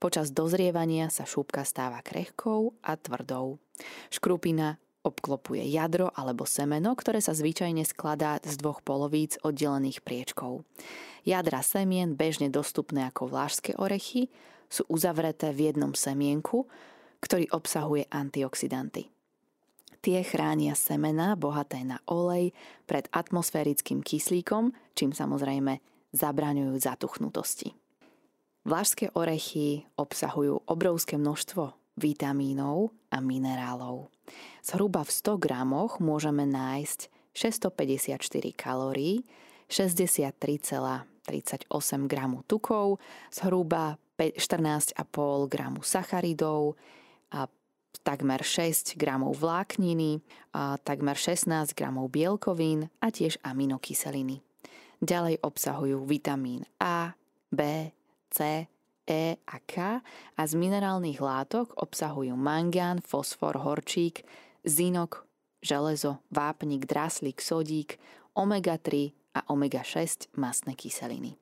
Počas 0.05 0.37
dozrievania 0.37 1.09
sa 1.09 1.25
šúbka 1.25 1.65
stáva 1.65 2.05
krehkou 2.05 2.77
a 2.85 2.93
tvrdou. 3.01 3.57
Škrupina 4.13 4.77
obklopuje 5.01 5.65
jadro 5.65 6.13
alebo 6.13 6.45
semeno, 6.45 6.93
ktoré 6.93 7.25
sa 7.25 7.33
zvyčajne 7.33 7.89
skladá 7.89 8.37
z 8.45 8.61
dvoch 8.61 8.85
polovíc 8.85 9.41
oddelených 9.41 10.05
priečkov. 10.05 10.69
Jadra 11.25 11.65
semien, 11.65 12.21
bežne 12.21 12.53
dostupné 12.53 13.09
ako 13.09 13.33
vlážské 13.33 13.73
orechy, 13.81 14.29
sú 14.69 14.85
uzavreté 14.93 15.57
v 15.57 15.73
jednom 15.73 15.97
semienku, 15.97 16.69
ktorý 17.25 17.49
obsahuje 17.57 18.05
antioxidanty. 18.13 19.09
Tie 20.05 20.21
chránia 20.21 20.77
semena 20.77 21.33
bohaté 21.33 21.81
na 21.81 21.97
olej 22.05 22.53
pred 22.85 23.09
atmosférickým 23.09 24.05
kyslíkom, 24.05 24.77
čím 24.93 25.17
samozrejme 25.17 25.81
zabraňujú 26.13 26.77
zatuchnutosti. 26.77 27.84
Vlážské 28.65 29.13
orechy 29.13 29.85
obsahujú 30.01 30.65
obrovské 30.65 31.21
množstvo 31.21 31.77
vitamínov 32.01 32.97
a 33.13 33.21
minerálov. 33.21 34.09
Zhruba 34.65 35.05
v 35.05 35.13
100 35.13 35.37
gramoch 35.37 36.01
môžeme 36.01 36.49
nájsť 36.49 37.13
654 37.37 38.17
kalórií, 38.57 39.29
63,38 39.69 40.33
gramu 42.09 42.41
tukov, 42.49 43.05
zhruba 43.29 44.01
14,5 44.17 44.97
gramu 45.53 45.85
sacharidov 45.85 46.81
a 47.37 47.45
takmer 48.01 48.41
6 48.41 48.97
gramov 48.97 49.45
vlákniny, 49.45 50.25
a 50.57 50.81
takmer 50.81 51.21
16 51.21 51.77
gramov 51.77 52.09
bielkovín 52.09 52.89
a 53.05 53.13
tiež 53.13 53.37
aminokyseliny. 53.45 54.41
Ďalej 55.05 55.45
obsahujú 55.45 56.01
vitamín 56.09 56.65
A, 56.81 57.13
B, 57.53 57.93
C, 58.35 58.67
E 59.07 59.37
a 59.47 59.57
K 59.63 60.03
a 60.35 60.43
z 60.43 60.53
minerálnych 60.59 61.21
látok 61.23 61.77
obsahujú 61.79 62.35
mangán, 62.35 63.05
fosfor, 63.05 63.55
horčík, 63.61 64.27
zinok, 64.67 65.29
železo, 65.63 66.25
vápnik, 66.33 66.89
draslík, 66.89 67.39
sodík, 67.39 68.01
omega-3 68.35 69.15
a 69.39 69.41
omega-6 69.53 70.35
masné 70.35 70.75
kyseliny. 70.75 71.37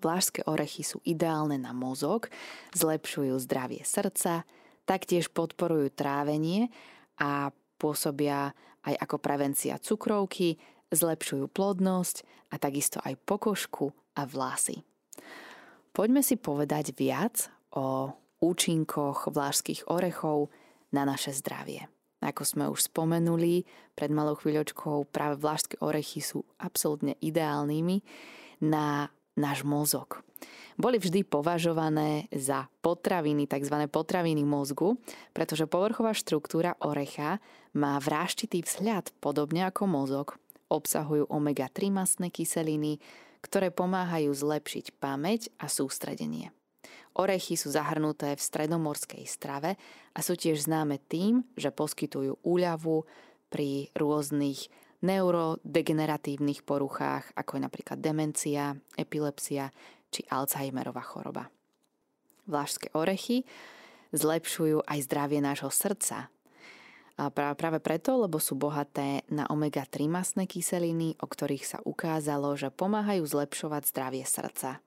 Vlážské 0.00 0.46
orechy 0.48 0.86
sú 0.86 1.02
ideálne 1.04 1.60
na 1.60 1.76
mozog, 1.76 2.32
zlepšujú 2.72 3.36
zdravie 3.42 3.84
srdca, 3.84 4.48
taktiež 4.88 5.28
podporujú 5.28 5.92
trávenie 5.92 6.72
a 7.20 7.52
pôsobia 7.76 8.56
aj 8.84 8.94
ako 8.96 9.16
prevencia 9.20 9.76
cukrovky, 9.76 10.56
zlepšujú 10.88 11.52
plodnosť 11.52 12.24
a 12.52 12.56
takisto 12.56 13.00
aj 13.04 13.16
pokožku 13.28 13.92
a 14.16 14.24
vlasy. 14.24 14.80
Poďme 15.90 16.22
si 16.22 16.38
povedať 16.38 16.94
viac 16.94 17.50
o 17.74 18.14
účinkoch 18.40 19.28
vlážských 19.34 19.90
orechov 19.90 20.48
na 20.94 21.02
naše 21.02 21.34
zdravie. 21.34 21.90
Ako 22.20 22.44
sme 22.44 22.68
už 22.68 22.92
spomenuli 22.92 23.64
pred 23.96 24.12
malou 24.12 24.36
chvíľočkou, 24.36 25.08
práve 25.08 25.40
vlážské 25.40 25.80
orechy 25.80 26.20
sú 26.20 26.44
absolútne 26.60 27.16
ideálnymi 27.18 28.04
na 28.60 29.08
náš 29.40 29.64
mozog. 29.64 30.20
Boli 30.76 30.96
vždy 30.96 31.24
považované 31.28 32.28
za 32.32 32.68
potraviny, 32.80 33.44
tzv. 33.44 33.76
potraviny 33.88 34.44
mozgu, 34.44 34.96
pretože 35.36 35.68
povrchová 35.68 36.16
štruktúra 36.16 36.76
orecha 36.80 37.40
má 37.76 38.00
vráštitý 38.00 38.64
vzhľad, 38.64 39.12
podobne 39.20 39.68
ako 39.68 39.84
mozog. 39.84 40.40
Obsahujú 40.72 41.28
omega-3 41.28 41.92
masné 41.92 42.28
kyseliny, 42.32 43.00
ktoré 43.40 43.72
pomáhajú 43.72 44.32
zlepšiť 44.32 44.96
pamäť 45.00 45.52
a 45.56 45.66
sústredenie. 45.68 46.52
Orechy 47.18 47.58
sú 47.58 47.74
zahrnuté 47.74 48.38
v 48.38 48.42
stredomorskej 48.42 49.24
strave 49.26 49.74
a 50.14 50.18
sú 50.22 50.38
tiež 50.38 50.70
známe 50.70 51.02
tým, 51.10 51.42
že 51.58 51.74
poskytujú 51.74 52.38
úľavu 52.46 53.02
pri 53.50 53.90
rôznych 53.98 54.70
neurodegeneratívnych 55.02 56.62
poruchách, 56.62 57.34
ako 57.34 57.58
je 57.58 57.62
napríklad 57.66 57.98
demencia, 57.98 58.76
epilepsia 58.94 59.72
či 60.12 60.22
Alzheimerová 60.28 61.02
choroba. 61.02 61.48
Vlážské 62.46 62.92
orechy 62.94 63.42
zlepšujú 64.14 64.86
aj 64.86 64.98
zdravie 65.06 65.40
nášho 65.42 65.70
srdca, 65.72 66.30
práve 67.28 67.78
preto, 67.84 68.16
lebo 68.16 68.40
sú 68.40 68.56
bohaté 68.56 69.28
na 69.28 69.44
omega-3 69.52 70.08
masné 70.08 70.48
kyseliny, 70.48 71.20
o 71.20 71.28
ktorých 71.28 71.64
sa 71.68 71.78
ukázalo, 71.84 72.56
že 72.56 72.72
pomáhajú 72.72 73.20
zlepšovať 73.28 73.82
zdravie 73.92 74.24
srdca. 74.24 74.80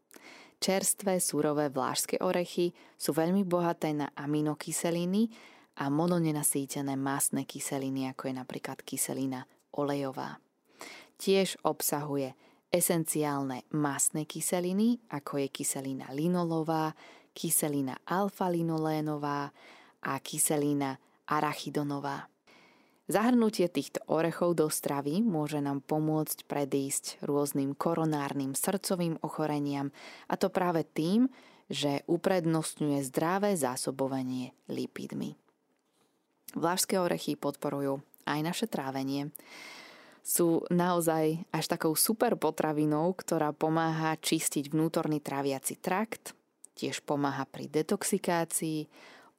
Čerstvé, 0.58 1.22
surové 1.22 1.70
vlážské 1.70 2.18
orechy 2.24 2.74
sú 2.98 3.14
veľmi 3.14 3.46
bohaté 3.46 3.94
na 3.94 4.10
aminokyseliny 4.16 5.30
a 5.78 5.92
mononenasýtené 5.92 6.98
masné 6.98 7.46
kyseliny, 7.46 8.10
ako 8.10 8.32
je 8.32 8.34
napríklad 8.34 8.80
kyselina 8.82 9.46
olejová. 9.76 10.40
Tiež 11.20 11.60
obsahuje 11.68 12.34
esenciálne 12.74 13.70
masné 13.76 14.26
kyseliny, 14.26 15.04
ako 15.14 15.46
je 15.46 15.48
kyselina 15.54 16.10
linolová, 16.10 16.96
kyselina 17.36 18.00
alfa-linolénová 18.08 19.54
a 20.02 20.14
kyselina 20.24 20.98
arachidonová. 21.28 22.28
Zahrnutie 23.12 23.68
týchto 23.68 24.00
orechov 24.08 24.56
do 24.56 24.72
stravy 24.72 25.20
môže 25.20 25.60
nám 25.60 25.84
pomôcť 25.84 26.48
predísť 26.48 27.20
rôznym 27.20 27.76
koronárnym 27.76 28.56
srdcovým 28.56 29.20
ochoreniam 29.20 29.92
a 30.32 30.40
to 30.40 30.48
práve 30.48 30.88
tým, 30.88 31.28
že 31.68 32.08
uprednostňuje 32.08 33.04
zdravé 33.04 33.60
zásobovanie 33.60 34.56
lipidmi. 34.72 35.36
Vlážské 36.56 36.96
orechy 36.96 37.36
podporujú 37.36 38.00
aj 38.24 38.40
naše 38.40 38.66
trávenie. 38.72 39.36
Sú 40.24 40.64
naozaj 40.72 41.44
až 41.52 41.66
takou 41.68 42.00
super 42.00 42.40
potravinou, 42.40 43.12
ktorá 43.12 43.52
pomáha 43.52 44.16
čistiť 44.16 44.72
vnútorný 44.72 45.20
tráviaci 45.20 45.76
trakt, 45.84 46.32
tiež 46.80 47.04
pomáha 47.04 47.44
pri 47.44 47.68
detoxikácii, 47.68 48.88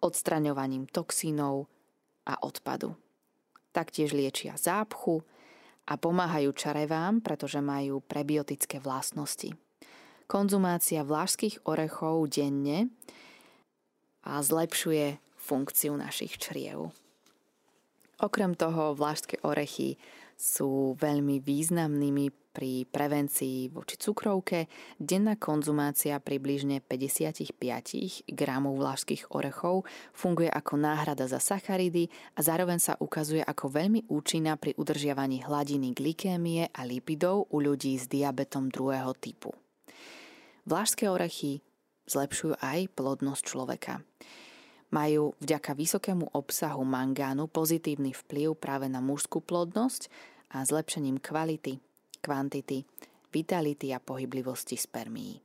odstraňovaním 0.04 0.84
toxínov 0.84 1.72
a 2.24 2.40
odpadu. 2.40 2.96
Taktiež 3.74 4.16
liečia 4.16 4.56
zápchu 4.56 5.24
a 5.84 6.00
pomáhajú 6.00 6.52
čarevám, 6.56 7.20
pretože 7.20 7.60
majú 7.60 8.00
prebiotické 8.00 8.80
vlastnosti. 8.80 9.52
Konzumácia 10.24 11.04
vlážských 11.04 11.68
orechov 11.68 12.32
denne 12.32 12.88
a 14.24 14.40
zlepšuje 14.40 15.20
funkciu 15.36 15.92
našich 16.00 16.40
čriev. 16.40 16.96
Okrem 18.22 18.56
toho 18.56 18.96
vlážské 18.96 19.36
orechy 19.44 20.00
sú 20.40 20.96
veľmi 20.96 21.44
významnými 21.44 22.32
pri 22.54 22.86
prevencii 22.86 23.74
voči 23.74 23.98
cukrovke 23.98 24.70
denná 24.94 25.34
konzumácia 25.34 26.22
približne 26.22 26.78
55 26.78 27.50
gramov 28.30 28.78
vlážských 28.78 29.34
orechov 29.34 29.82
funguje 30.14 30.46
ako 30.46 30.78
náhrada 30.78 31.26
za 31.26 31.42
sacharidy 31.42 32.06
a 32.38 32.46
zároveň 32.46 32.78
sa 32.78 32.94
ukazuje 33.02 33.42
ako 33.42 33.74
veľmi 33.74 34.06
účinná 34.06 34.54
pri 34.54 34.78
udržiavaní 34.78 35.42
hladiny 35.42 35.90
glykémie 35.90 36.70
a 36.70 36.86
lipidov 36.86 37.50
u 37.50 37.58
ľudí 37.58 37.98
s 37.98 38.06
diabetom 38.06 38.70
druhého 38.70 39.10
typu. 39.18 39.50
Vlážské 40.62 41.10
orechy 41.10 41.58
zlepšujú 42.06 42.54
aj 42.62 42.86
plodnosť 42.94 43.42
človeka. 43.42 44.00
Majú 44.94 45.34
vďaka 45.42 45.74
vysokému 45.74 46.30
obsahu 46.38 46.86
mangánu 46.86 47.50
pozitívny 47.50 48.14
vplyv 48.14 48.54
práve 48.54 48.86
na 48.86 49.02
mužskú 49.02 49.42
plodnosť 49.42 50.06
a 50.54 50.62
zlepšením 50.62 51.18
kvality 51.18 51.82
kvantity, 52.24 52.88
vitality 53.28 53.92
a 53.92 54.00
pohyblivosti 54.00 54.80
spermií. 54.80 55.44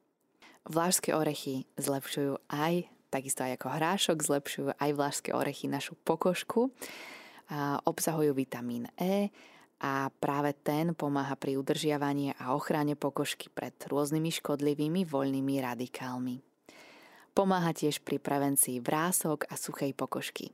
Vlážské 0.63 1.11
orechy 1.11 1.67
zlepšujú 1.75 2.39
aj, 2.47 2.87
takisto 3.11 3.43
aj 3.43 3.59
ako 3.59 3.67
hrášok, 3.67 4.17
zlepšujú 4.23 4.67
aj 4.79 4.89
vlážské 4.95 5.35
orechy 5.35 5.67
našu 5.67 5.99
pokožku, 6.07 6.71
a 7.49 7.81
obsahujú 7.81 8.37
vitamín 8.37 8.85
E 8.93 9.33
a 9.81 10.13
práve 10.21 10.53
ten 10.53 10.93
pomáha 10.93 11.33
pri 11.33 11.57
udržiavaní 11.57 12.37
a 12.37 12.53
ochrane 12.53 12.93
pokožky 12.93 13.49
pred 13.49 13.73
rôznymi 13.73 14.29
škodlivými 14.37 15.01
voľnými 15.09 15.55
radikálmi. 15.57 16.45
Pomáha 17.33 17.73
tiež 17.73 18.05
pri 18.05 18.21
prevencii 18.21 18.83
vrások 18.85 19.49
a 19.49 19.57
suchej 19.57 19.97
pokožky. 19.97 20.53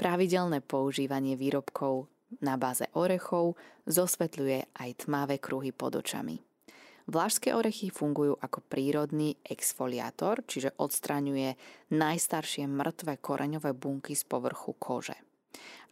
Pravidelné 0.00 0.64
používanie 0.64 1.36
výrobkov 1.36 2.08
na 2.40 2.56
báze 2.56 2.88
orechov 2.96 3.58
zosvetľuje 3.84 4.72
aj 4.78 5.04
tmavé 5.04 5.36
kruhy 5.42 5.74
pod 5.74 6.00
očami. 6.00 6.40
Vlážské 7.10 7.50
orechy 7.50 7.90
fungujú 7.90 8.38
ako 8.38 8.62
prírodný 8.70 9.34
exfoliátor, 9.42 10.46
čiže 10.46 10.78
odstraňuje 10.78 11.58
najstaršie 11.90 12.70
mŕtve 12.70 13.18
koreňové 13.18 13.74
bunky 13.74 14.14
z 14.14 14.22
povrchu 14.22 14.72
kože 14.78 15.18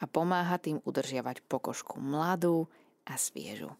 a 0.00 0.04
pomáha 0.08 0.56
tým 0.56 0.80
udržiavať 0.86 1.44
pokožku 1.44 2.00
mladú 2.00 2.70
a 3.04 3.18
sviežu. 3.20 3.74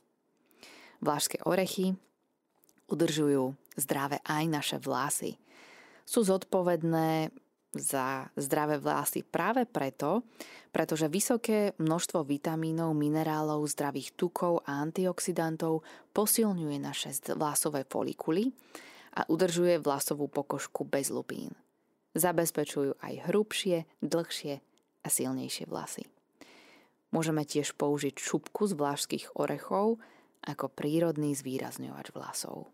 Vlážské 1.01 1.40
orechy 1.49 1.96
udržujú 2.92 3.57
zdravé 3.79 4.20
aj 4.27 4.44
naše 4.51 4.77
vlasy. 4.77 5.40
Sú 6.05 6.27
zodpovedné 6.27 7.33
za 7.70 8.26
zdravé 8.35 8.83
vlasy 8.83 9.22
práve 9.22 9.62
preto, 9.66 10.26
pretože 10.74 11.06
vysoké 11.06 11.74
množstvo 11.78 12.26
vitamínov, 12.26 12.94
minerálov, 12.94 13.66
zdravých 13.70 14.14
tukov 14.18 14.66
a 14.66 14.83
antioxidantov 14.83 15.87
posilňuje 16.11 16.78
naše 16.83 17.14
vlasové 17.35 17.87
folikuly 17.87 18.50
a 19.14 19.26
udržuje 19.26 19.78
vlasovú 19.83 20.26
pokožku 20.30 20.87
bez 20.87 21.11
lupín. 21.11 21.54
Zabezpečujú 22.14 22.98
aj 22.98 23.30
hrubšie, 23.30 23.87
dlhšie 24.02 24.54
a 25.02 25.09
silnejšie 25.09 25.70
vlasy. 25.70 26.11
Môžeme 27.11 27.42
tiež 27.42 27.74
použiť 27.74 28.18
šupku 28.18 28.70
z 28.70 28.74
vlážských 28.78 29.26
orechov 29.38 29.98
ako 30.46 30.70
prírodný 30.70 31.35
zvýrazňovač 31.35 32.14
vlasov. 32.14 32.70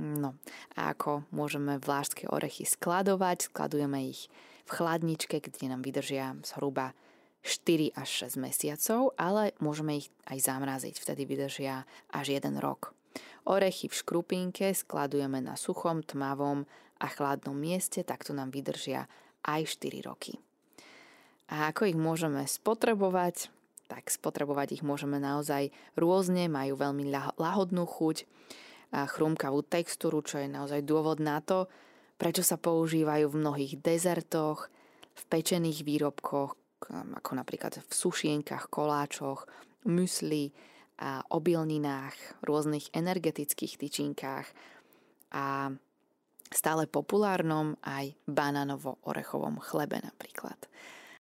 No 0.00 0.32
a 0.80 0.96
ako 0.96 1.28
môžeme 1.28 1.76
vlážské 1.76 2.24
orechy 2.24 2.64
skladovať? 2.64 3.52
Skladujeme 3.52 4.08
ich 4.08 4.32
v 4.64 4.70
chladničke, 4.72 5.44
kde 5.44 5.68
nám 5.68 5.84
vydržia 5.84 6.40
zhruba 6.40 6.96
4 7.44 7.92
až 7.92 8.32
6 8.32 8.40
mesiacov, 8.40 9.12
ale 9.20 9.52
môžeme 9.60 10.00
ich 10.00 10.08
aj 10.24 10.40
zamraziť, 10.40 10.96
vtedy 10.96 11.28
vydržia 11.28 11.84
až 12.16 12.32
1 12.32 12.48
rok. 12.64 12.96
Orechy 13.44 13.92
v 13.92 13.98
škrupinke 14.00 14.72
skladujeme 14.72 15.44
na 15.44 15.60
suchom, 15.60 16.00
tmavom 16.00 16.64
a 16.96 17.06
chladnom 17.08 17.56
mieste, 17.56 18.00
takto 18.00 18.32
nám 18.32 18.56
vydržia 18.56 19.04
aj 19.44 19.68
4 19.84 20.00
roky. 20.08 20.40
A 21.52 21.68
ako 21.68 21.92
ich 21.92 21.98
môžeme 21.98 22.40
spotrebovať? 22.48 23.52
Tak 23.90 24.08
spotrebovať 24.08 24.80
ich 24.80 24.82
môžeme 24.86 25.20
naozaj 25.20 25.74
rôzne, 25.92 26.48
majú 26.48 26.78
veľmi 26.78 27.10
lahodnú 27.36 27.84
chuť 27.84 28.24
chrumkavú 28.90 29.62
textúru, 29.66 30.22
čo 30.22 30.42
je 30.42 30.50
naozaj 30.50 30.82
dôvod 30.82 31.22
na 31.22 31.38
to, 31.38 31.70
prečo 32.18 32.42
sa 32.44 32.58
používajú 32.58 33.30
v 33.30 33.38
mnohých 33.40 33.72
dezertoch, 33.80 34.68
v 35.14 35.22
pečených 35.30 35.86
výrobkoch, 35.86 36.58
ako 36.90 37.30
napríklad 37.32 37.80
v 37.80 37.92
sušienkach, 37.92 38.68
koláčoch, 38.72 39.46
mysli 39.88 40.52
a 41.00 41.24
obilninách, 41.32 42.44
rôznych 42.44 42.92
energetických 42.92 43.80
tyčinkách 43.80 44.48
a 45.32 45.72
stále 46.50 46.84
populárnom 46.90 47.78
aj 47.80 48.12
banánovo-orechovom 48.28 49.62
chlebe 49.64 50.02
napríklad. 50.02 50.58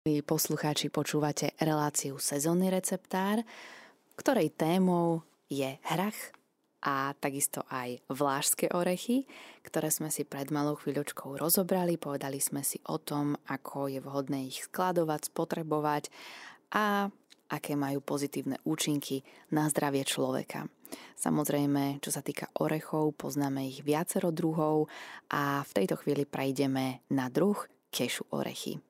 Vy 0.03 0.27
poslucháči 0.27 0.91
počúvate 0.91 1.55
reláciu 1.63 2.19
Sezónny 2.19 2.75
receptár, 2.75 3.47
ktorej 4.19 4.51
témou 4.51 5.23
je 5.47 5.79
hrach 5.87 6.35
a 6.83 7.15
takisto 7.17 7.63
aj 7.71 8.03
vlážské 8.11 8.67
orechy, 8.75 9.25
ktoré 9.63 9.89
sme 9.89 10.11
si 10.11 10.27
pred 10.27 10.51
malou 10.51 10.75
chvíľočkou 10.75 11.39
rozobrali. 11.39 11.95
Povedali 11.95 12.43
sme 12.43 12.67
si 12.67 12.83
o 12.91 12.99
tom, 12.99 13.39
ako 13.47 13.87
je 13.87 14.03
vhodné 14.03 14.51
ich 14.51 14.67
skladovať, 14.67 15.31
spotrebovať 15.31 16.11
a 16.75 17.07
aké 17.53 17.77
majú 17.77 18.01
pozitívne 18.03 18.59
účinky 18.65 19.23
na 19.53 19.69
zdravie 19.69 20.03
človeka. 20.03 20.67
Samozrejme, 21.17 22.01
čo 22.05 22.11
sa 22.13 22.25
týka 22.25 22.49
orechov, 22.61 23.17
poznáme 23.17 23.65
ich 23.69 23.85
viacero 23.85 24.33
druhov 24.33 24.89
a 25.33 25.63
v 25.65 25.73
tejto 25.73 26.01
chvíli 26.01 26.25
prejdeme 26.25 27.05
na 27.13 27.29
druh 27.29 27.57
kešu 27.93 28.29
orechy. 28.33 28.81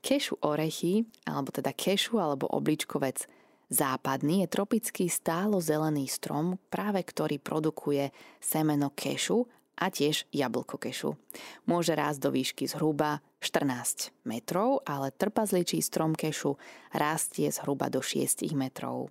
Kešu 0.00 0.40
orechy, 0.44 1.04
alebo 1.26 1.50
teda 1.50 1.74
kešu 1.74 2.22
alebo 2.22 2.48
obličkovec 2.50 3.26
Západný 3.72 4.44
je 4.44 4.48
tropický 4.52 5.08
stálo 5.08 5.60
zelený 5.60 6.06
strom, 6.06 6.60
práve 6.68 7.00
ktorý 7.00 7.40
produkuje 7.40 8.12
semeno 8.38 8.92
kešu 8.92 9.48
a 9.80 9.90
tiež 9.90 10.28
jablko 10.30 10.78
kešu. 10.78 11.18
Môže 11.66 11.96
rásť 11.98 12.18
do 12.22 12.30
výšky 12.30 12.64
zhruba 12.70 13.24
14 13.42 14.14
metrov, 14.28 14.84
ale 14.86 15.10
trpazličí 15.10 15.82
strom 15.82 16.14
kešu 16.14 16.54
rastie 16.94 17.50
zhruba 17.50 17.90
do 17.90 17.98
6 17.98 18.46
metrov. 18.54 19.10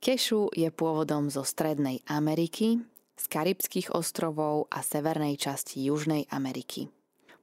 Kešu 0.00 0.56
je 0.56 0.72
pôvodom 0.72 1.28
zo 1.28 1.44
Strednej 1.44 2.00
Ameriky, 2.08 2.80
z 3.20 3.24
Karibských 3.28 3.92
ostrovov 3.92 4.64
a 4.72 4.80
severnej 4.80 5.36
časti 5.36 5.84
Južnej 5.84 6.24
Ameriky. 6.32 6.88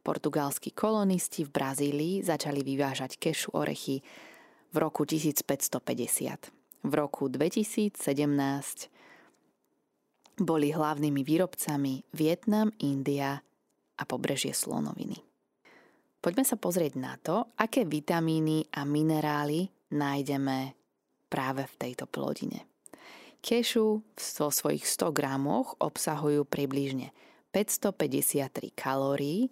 Portugalskí 0.01 0.73
kolonisti 0.73 1.45
v 1.45 1.53
Brazílii 1.53 2.25
začali 2.25 2.65
vyvážať 2.65 3.21
kešu 3.21 3.53
orechy 3.53 4.01
v 4.71 4.77
roku 4.77 5.05
1550. 5.05 6.51
V 6.83 6.93
roku 6.93 7.27
2017 7.27 7.97
boli 10.37 10.69
hlavnými 10.69 11.21
výrobcami 11.25 12.05
Vietnam, 12.13 12.69
India 12.79 13.41
a 13.97 14.03
pobrežie 14.05 14.53
Slonoviny. 14.53 15.17
Poďme 16.21 16.43
sa 16.45 16.57
pozrieť 16.57 16.93
na 16.97 17.17
to, 17.17 17.49
aké 17.57 17.85
vitamíny 17.85 18.69
a 18.73 18.85
minerály 18.85 19.69
nájdeme 19.93 20.73
práve 21.29 21.65
v 21.65 21.75
tejto 21.77 22.05
plodine. 22.09 22.65
Kešu 23.41 24.01
vo 24.17 24.49
svojich 24.49 24.83
100 24.83 25.13
gramoch 25.13 25.77
obsahujú 25.77 26.43
približne 26.43 27.13
553 27.53 28.73
kalórií, 28.75 29.49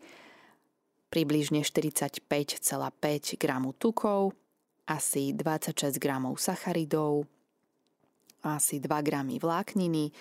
približne 1.14 1.64
45,5 1.64 3.40
gramu 3.40 3.72
tukov, 3.78 4.36
asi 4.88 5.34
26 5.34 5.98
gramov 5.98 6.38
sacharidov, 6.38 7.26
asi 8.46 8.78
2 8.80 9.02
gramy 9.02 9.42
vlákniny, 9.42 10.14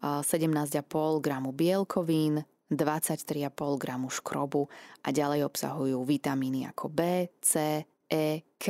17,5 0.00 1.20
gramu 1.20 1.52
bielkovín, 1.52 2.44
23,5 2.70 3.50
gramu 3.78 4.08
škrobu 4.08 4.70
a 5.02 5.10
ďalej 5.10 5.42
obsahujú 5.44 5.98
vitamíny 6.06 6.70
ako 6.70 6.86
B, 6.86 7.00
C, 7.42 7.82
E, 8.06 8.46
K, 8.56 8.66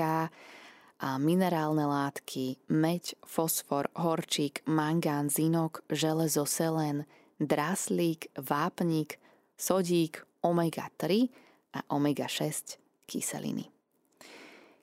a 1.00 1.16
minerálne 1.16 1.88
látky, 1.88 2.60
meď, 2.68 3.16
fosfor, 3.24 3.88
horčík, 3.96 4.60
mangán, 4.68 5.32
zinok, 5.32 5.80
železo, 5.88 6.44
selen, 6.44 7.08
draslík, 7.40 8.28
vápnik, 8.36 9.16
sodík, 9.56 10.20
omega-3 10.44 11.32
a 11.72 11.80
omega-6 11.88 12.76
kyseliny. 13.08 13.79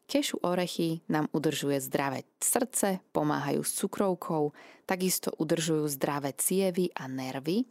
Kešu 0.07 0.39
orechy 0.39 1.03
nám 1.11 1.27
udržuje 1.35 1.83
zdravé 1.83 2.23
srdce, 2.39 3.03
pomáhajú 3.11 3.59
s 3.59 3.75
cukrovkou, 3.75 4.55
takisto 4.87 5.35
udržujú 5.35 5.83
zdravé 5.91 6.31
cievy 6.39 6.87
a 6.95 7.11
nervy, 7.11 7.67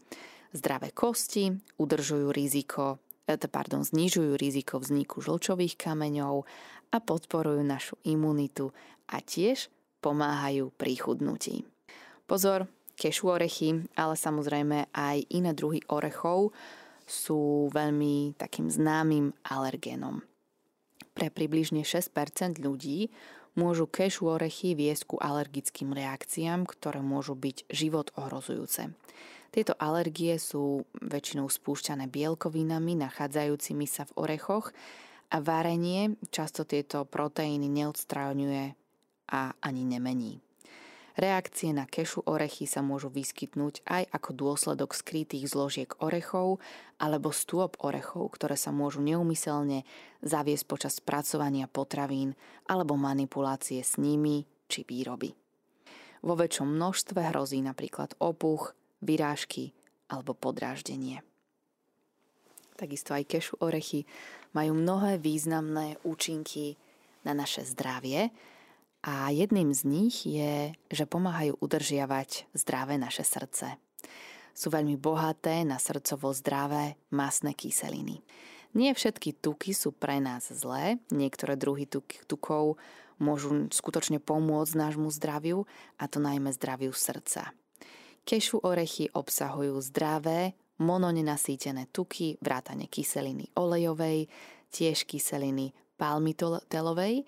zdravé 0.52 0.92
kosti, 0.92 1.56
udržujú 1.80 2.28
riziko, 2.28 3.00
eh, 3.24 3.40
pardon, 3.40 3.80
znižujú 3.80 4.36
riziko 4.36 4.76
vzniku 4.76 5.24
žlčových 5.24 5.80
kameňov 5.80 6.44
a 6.92 6.96
podporujú 7.00 7.64
našu 7.64 7.96
imunitu 8.04 8.68
a 9.08 9.24
tiež 9.24 9.72
pomáhajú 10.04 10.76
pri 10.76 10.92
chudnutí. 10.92 11.64
Pozor, 12.28 12.68
kešu 13.00 13.32
orechy, 13.32 13.80
ale 13.96 14.12
samozrejme 14.12 14.92
aj 14.92 15.24
iné 15.32 15.56
druhy 15.56 15.80
orechov 15.88 16.52
sú 17.08 17.72
veľmi 17.72 18.36
takým 18.36 18.68
známym 18.68 19.32
alergénom. 19.40 20.20
Pre 21.16 21.28
približne 21.32 21.82
6% 21.82 22.60
ľudí 22.60 23.08
môžu 23.56 23.88
kešu 23.88 24.28
orechy 24.28 24.76
viesť 24.76 25.02
ku 25.08 25.16
alergickým 25.16 25.96
reakciám, 25.96 26.68
ktoré 26.68 27.00
môžu 27.00 27.32
byť 27.32 27.66
život 27.72 28.12
ohrozujúce. 28.20 28.92
Tieto 29.50 29.72
alergie 29.80 30.36
sú 30.36 30.84
väčšinou 31.00 31.48
spúšťané 31.48 32.12
bielkovinami 32.12 32.92
nachádzajúcimi 33.00 33.88
sa 33.88 34.04
v 34.04 34.28
orechoch 34.28 34.68
a 35.32 35.40
varenie 35.40 36.20
často 36.28 36.68
tieto 36.68 37.08
proteíny 37.08 37.64
neodstráňuje 37.72 38.76
a 39.32 39.56
ani 39.64 39.82
nemení. 39.88 40.45
Reakcie 41.16 41.72
na 41.72 41.88
kešu 41.88 42.28
orechy 42.28 42.68
sa 42.68 42.84
môžu 42.84 43.08
vyskytnúť 43.08 43.80
aj 43.88 44.04
ako 44.12 44.30
dôsledok 44.36 44.92
skrytých 44.92 45.48
zložiek 45.48 45.88
orechov 45.96 46.60
alebo 47.00 47.32
stôp 47.32 47.80
orechov, 47.80 48.36
ktoré 48.36 48.52
sa 48.60 48.68
môžu 48.68 49.00
neumyselne 49.00 49.88
zaviesť 50.20 50.64
počas 50.68 51.00
spracovania 51.00 51.72
potravín 51.72 52.36
alebo 52.68 53.00
manipulácie 53.00 53.80
s 53.80 53.96
nimi 53.96 54.44
či 54.68 54.84
výroby. 54.84 55.32
Vo 56.20 56.36
väčšom 56.36 56.68
množstve 56.68 57.32
hrozí 57.32 57.64
napríklad 57.64 58.12
opuch, 58.20 58.76
vyrážky 59.00 59.72
alebo 60.12 60.36
podráždenie. 60.36 61.24
Takisto 62.76 63.16
aj 63.16 63.24
kešu 63.24 63.56
orechy 63.64 64.04
majú 64.52 64.76
mnohé 64.76 65.16
významné 65.16 65.96
účinky 66.04 66.76
na 67.24 67.32
naše 67.32 67.64
zdravie, 67.64 68.28
a 69.02 69.30
jedným 69.30 69.74
z 69.74 69.82
nich 69.84 70.24
je, 70.24 70.72
že 70.88 71.04
pomáhajú 71.04 71.58
udržiavať 71.60 72.50
zdravé 72.56 72.96
naše 72.96 73.22
srdce. 73.22 73.76
Sú 74.56 74.72
veľmi 74.72 74.96
bohaté 74.96 75.68
na 75.68 75.76
srdcovo 75.76 76.32
zdravé 76.32 76.96
masné 77.12 77.52
kyseliny. 77.52 78.24
Nie 78.76 78.92
všetky 78.92 79.40
tuky 79.40 79.72
sú 79.72 79.92
pre 79.92 80.20
nás 80.20 80.48
zlé, 80.52 81.00
niektoré 81.08 81.56
druhy 81.56 81.88
tuk- 81.88 82.24
tukov 82.28 82.76
môžu 83.16 83.68
skutočne 83.72 84.20
pomôcť 84.20 84.76
nášmu 84.76 85.08
zdraviu, 85.08 85.64
a 85.96 86.04
to 86.08 86.20
najmä 86.20 86.52
zdraviu 86.52 86.92
srdca. 86.92 87.56
Kešu 88.26 88.60
orechy 88.60 89.08
obsahujú 89.14 89.80
zdravé, 89.80 90.52
mononenasýtené 90.76 91.88
tuky, 91.88 92.36
vrátane 92.44 92.84
kyseliny 92.90 93.48
olejovej, 93.56 94.28
tiež 94.68 95.08
kyseliny 95.08 95.72
palmitelovej, 95.96 97.24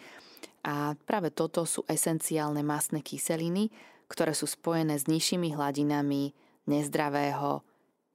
a 0.65 0.95
práve 1.07 1.31
toto 1.31 1.63
sú 1.65 1.87
esenciálne 1.87 2.63
masné 2.67 3.03
kyseliny, 3.05 3.71
ktoré 4.09 4.33
sú 4.33 4.49
spojené 4.49 4.97
s 4.97 5.07
nižšími 5.07 5.55
hladinami 5.55 6.33
nezdravého 6.67 7.63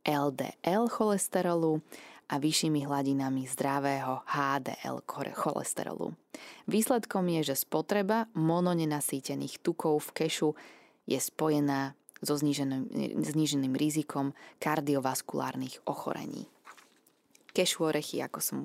LDL 0.03 0.85
cholesterolu 0.91 1.79
a 2.27 2.39
vyššími 2.39 2.83
hladinami 2.87 3.45
zdravého 3.45 4.25
HDL 4.25 5.03
cholesterolu. 5.37 6.17
Výsledkom 6.65 7.29
je, 7.39 7.53
že 7.53 7.63
spotreba 7.63 8.27
mononenasýtených 8.33 9.61
tukov 9.61 10.11
v 10.11 10.25
kešu 10.25 10.49
je 11.05 11.19
spojená 11.19 11.93
so 12.23 12.39
zníženým, 12.39 12.87
zníženým 13.19 13.75
rizikom 13.75 14.31
kardiovaskulárnych 14.63 15.83
ochorení. 15.83 16.47
Kešu 17.51 17.91
orechy, 17.91 18.23
ako 18.23 18.39
som 18.39 18.59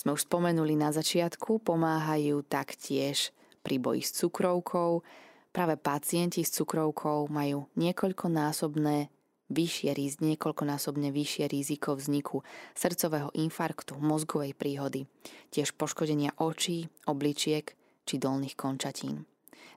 sme 0.00 0.16
už 0.16 0.24
spomenuli 0.24 0.80
na 0.80 0.96
začiatku, 0.96 1.60
pomáhajú 1.60 2.40
taktiež 2.48 3.36
pri 3.60 3.76
boji 3.76 4.00
s 4.00 4.16
cukrovkou. 4.16 5.04
Práve 5.52 5.76
pacienti 5.76 6.40
s 6.40 6.56
cukrovkou 6.56 7.28
majú 7.28 7.68
niekoľkonásobné 7.76 9.12
vyššie, 9.52 9.92
niekoľkonásobne 10.24 11.12
vyššie 11.12 11.44
riziko 11.52 11.98
vzniku 11.98 12.40
srdcového 12.72 13.28
infarktu, 13.36 14.00
mozgovej 14.00 14.56
príhody, 14.56 15.04
tiež 15.52 15.76
poškodenia 15.76 16.32
očí, 16.40 16.88
obličiek 17.04 17.76
či 18.08 18.14
dolných 18.16 18.56
končatín. 18.56 19.28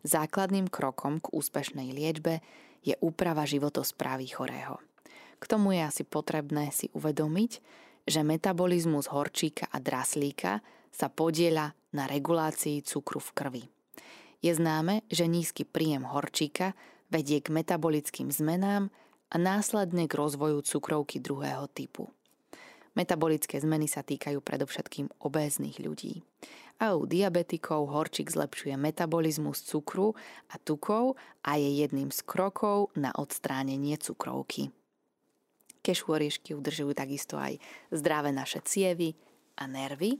Základným 0.07 0.71
krokom 0.71 1.19
k 1.19 1.35
úspešnej 1.35 1.91
liečbe 1.91 2.39
je 2.79 2.95
úprava 3.03 3.43
životosprávy 3.43 4.31
chorého. 4.31 4.79
K 5.41 5.43
tomu 5.51 5.75
je 5.75 5.83
asi 5.83 6.03
potrebné 6.07 6.71
si 6.71 6.87
uvedomiť, 6.95 7.51
že 8.03 8.21
metabolizmus 8.23 9.07
horčíka 9.11 9.67
a 9.71 9.79
draslíka 9.79 10.59
sa 10.93 11.07
podieľa 11.09 11.73
na 11.95 12.05
regulácii 12.05 12.83
cukru 12.83 13.23
v 13.23 13.31
krvi. 13.33 13.63
Je 14.43 14.51
známe, 14.51 15.07
že 15.07 15.23
nízky 15.23 15.63
príjem 15.63 16.03
horčíka 16.03 16.75
vedie 17.07 17.39
k 17.39 17.53
metabolickým 17.53 18.27
zmenám 18.27 18.91
a 19.31 19.35
následne 19.39 20.05
k 20.09 20.13
rozvoju 20.13 20.61
cukrovky 20.61 21.23
druhého 21.23 21.71
typu. 21.71 22.11
Metabolické 22.93 23.57
zmeny 23.57 23.89
sa 23.89 24.05
týkajú 24.05 24.37
predovšetkým 24.43 25.09
obéznych 25.17 25.81
ľudí. 25.81 26.21
A 26.77 26.93
u 26.93 27.09
diabetikov 27.09 27.89
horčík 27.89 28.29
zlepšuje 28.29 28.77
metabolizmus 28.77 29.65
cukru 29.65 30.13
a 30.51 30.61
tukov 30.61 31.17
a 31.41 31.57
je 31.57 31.81
jedným 31.81 32.13
z 32.13 32.21
krokov 32.21 32.93
na 32.93 33.09
odstránenie 33.15 33.97
cukrovky. 33.97 34.69
Kešu 35.83 36.15
oriešky 36.15 36.55
udržujú 36.55 36.95
takisto 36.95 37.35
aj 37.35 37.59
zdravé 37.91 38.31
naše 38.31 38.63
cievy 38.63 39.11
a 39.59 39.67
nervy 39.67 40.15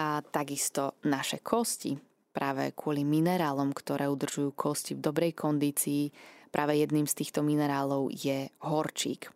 a 0.00 0.24
takisto 0.24 0.96
naše 1.04 1.44
kosti. 1.44 2.00
Práve 2.32 2.72
kvôli 2.72 3.04
minerálom, 3.04 3.76
ktoré 3.76 4.08
udržujú 4.08 4.56
kosti 4.56 4.96
v 4.96 5.04
dobrej 5.04 5.32
kondícii, 5.36 6.08
práve 6.48 6.80
jedným 6.80 7.04
z 7.04 7.24
týchto 7.24 7.44
minerálov 7.44 8.08
je 8.12 8.48
horčík. 8.64 9.28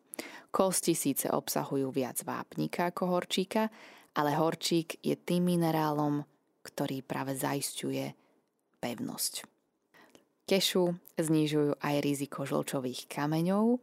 Kosti 0.48 0.96
síce 0.96 1.28
obsahujú 1.28 1.92
viac 1.92 2.24
vápnika 2.24 2.88
ako 2.88 3.20
horčíka, 3.20 3.68
ale 4.16 4.34
horčík 4.34 4.98
je 5.04 5.14
tým 5.14 5.54
minerálom, 5.54 6.24
ktorý 6.64 7.04
práve 7.04 7.36
zaisťuje 7.36 8.04
pevnosť. 8.80 9.46
Kešu 10.44 10.84
znižujú 11.14 11.78
aj 11.78 11.96
riziko 12.02 12.42
žlčových 12.42 13.06
kameňov, 13.06 13.78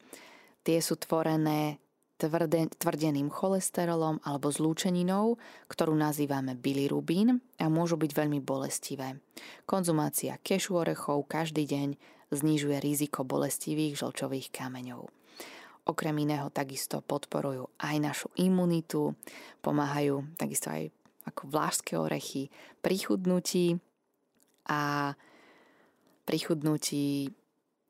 Tie 0.67 0.83
sú 0.83 0.99
tvorené 0.99 1.79
tvrde, 2.19 2.67
tvrdeným 2.75 3.31
cholesterolom 3.31 4.19
alebo 4.27 4.51
zlúčeninou, 4.51 5.39
ktorú 5.71 5.95
nazývame 5.95 6.59
bilirubín 6.59 7.39
a 7.55 7.71
môžu 7.71 7.95
byť 7.95 8.11
veľmi 8.11 8.43
bolestivé. 8.43 9.21
Konzumácia 9.63 10.35
kešu 10.43 10.75
orechov 10.75 11.23
každý 11.31 11.63
deň 11.63 11.89
znižuje 12.35 12.83
riziko 12.83 13.23
bolestivých 13.23 13.95
žlčových 13.95 14.51
kameňov. 14.51 15.07
Okrem 15.87 16.19
iného 16.19 16.51
takisto 16.51 16.99
podporujú 16.99 17.71
aj 17.79 17.95
našu 18.03 18.27
imunitu, 18.35 19.15
pomáhajú 19.63 20.35
takisto 20.35 20.67
aj 20.67 20.91
ako 21.23 21.47
vlážské 21.47 21.95
orechy 21.95 22.51
pri 22.83 23.07
chudnutí 23.07 23.79
a 24.67 25.15
pri 26.27 26.37
chudnutí 26.43 27.31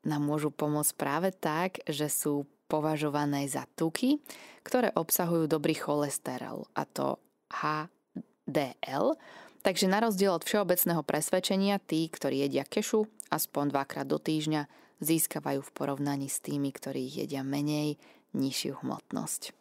nám 0.06 0.22
môžu 0.22 0.54
pomôcť 0.54 0.94
práve 0.94 1.34
tak, 1.34 1.82
že 1.90 2.06
sú 2.06 2.46
považované 2.68 3.48
za 3.48 3.64
tuky, 3.74 4.20
ktoré 4.62 4.92
obsahujú 4.92 5.48
dobrý 5.48 5.74
cholesterol, 5.74 6.68
a 6.76 6.84
to 6.84 7.16
HDL, 7.48 9.16
takže 9.64 9.88
na 9.88 10.04
rozdiel 10.04 10.36
od 10.36 10.44
všeobecného 10.44 11.00
presvedčenia, 11.02 11.80
tí, 11.80 12.04
ktorí 12.06 12.44
jedia 12.44 12.68
kešu 12.68 13.08
aspoň 13.28 13.72
dvakrát 13.72 14.08
do 14.08 14.16
týždňa, 14.16 14.68
získavajú 14.98 15.62
v 15.62 15.74
porovnaní 15.74 16.26
s 16.26 16.42
tými, 16.42 16.72
ktorí 16.74 17.06
jedia 17.06 17.46
menej, 17.46 18.00
nižšiu 18.34 18.82
hmotnosť. 18.82 19.54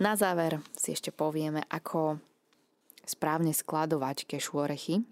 Na 0.00 0.16
záver 0.16 0.58
si 0.74 0.96
ešte 0.96 1.12
povieme, 1.12 1.62
ako 1.68 2.18
správne 3.04 3.52
skladovať 3.52 4.24
kešu 4.24 4.56
orechy. 4.56 5.04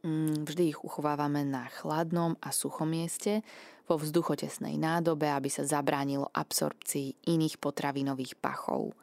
Mm, 0.00 0.48
vždy 0.48 0.72
ich 0.72 0.80
uchovávame 0.80 1.44
na 1.44 1.68
chladnom 1.68 2.32
a 2.40 2.56
suchom 2.56 2.88
mieste 2.88 3.44
vo 3.84 4.00
vzduchotesnej 4.00 4.80
nádobe, 4.80 5.28
aby 5.28 5.52
sa 5.52 5.68
zabránilo 5.68 6.24
absorpcii 6.32 7.28
iných 7.28 7.60
potravinových 7.60 8.40
pachov. 8.40 8.96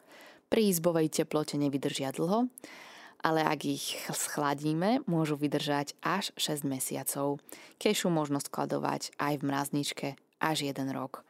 Pri 0.50 0.72
izbovej 0.72 1.12
teplote 1.12 1.54
nevydržia 1.54 2.10
dlho, 2.10 2.50
ale 3.22 3.40
ak 3.46 3.60
ich 3.62 3.94
schladíme, 4.10 5.06
môžu 5.06 5.38
vydržať 5.38 5.94
až 6.02 6.34
6 6.34 6.66
mesiacov. 6.66 7.38
Kešu 7.78 8.10
možno 8.10 8.42
skladovať 8.42 9.14
aj 9.22 9.34
v 9.38 9.46
mrazničke 9.46 10.08
až 10.42 10.66
1 10.66 10.82
rok. 10.90 11.22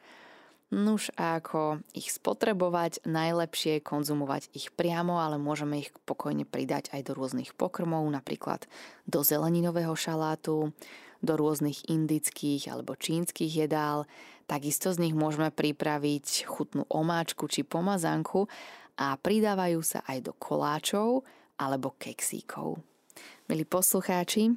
Nuž 0.69 1.09
a 1.17 1.41
ako 1.41 1.81
ich 1.97 2.13
spotrebovať, 2.13 3.01
najlepšie 3.01 3.81
konzumovať 3.81 4.53
ich 4.53 4.69
priamo, 4.69 5.17
ale 5.17 5.41
môžeme 5.41 5.81
ich 5.81 5.89
pokojne 6.05 6.45
pridať 6.45 6.93
aj 6.93 7.09
do 7.09 7.17
rôznych 7.17 7.57
pokrmov, 7.57 8.05
napríklad 8.05 8.69
do 9.09 9.25
zeleninového 9.25 9.97
šalátu, 9.97 10.69
do 11.25 11.33
rôznych 11.33 11.89
indických 11.89 12.69
alebo 12.69 12.93
čínskych 12.93 13.49
jedál. 13.49 14.05
Takisto 14.45 14.93
z 14.93 15.09
nich 15.09 15.17
môžeme 15.17 15.49
pripraviť 15.49 16.45
chutnú 16.45 16.85
omáčku 16.85 17.49
či 17.49 17.65
pomazanku 17.65 18.45
a 19.01 19.17
pridávajú 19.17 19.81
sa 19.81 20.05
aj 20.05 20.29
do 20.29 20.33
koláčov 20.37 21.25
alebo 21.57 21.97
keksíkov. 21.97 22.77
Milí 23.49 23.65
poslucháči, 23.65 24.53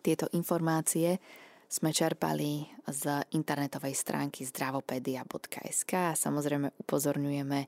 tieto 0.00 0.32
informácie 0.32 1.20
sme 1.66 1.90
čerpali 1.90 2.66
z 2.86 3.26
internetovej 3.34 3.94
stránky 3.94 4.46
zdravopedia.sk 4.46 5.92
a 5.92 6.18
samozrejme 6.18 6.72
upozorňujeme, 6.78 7.60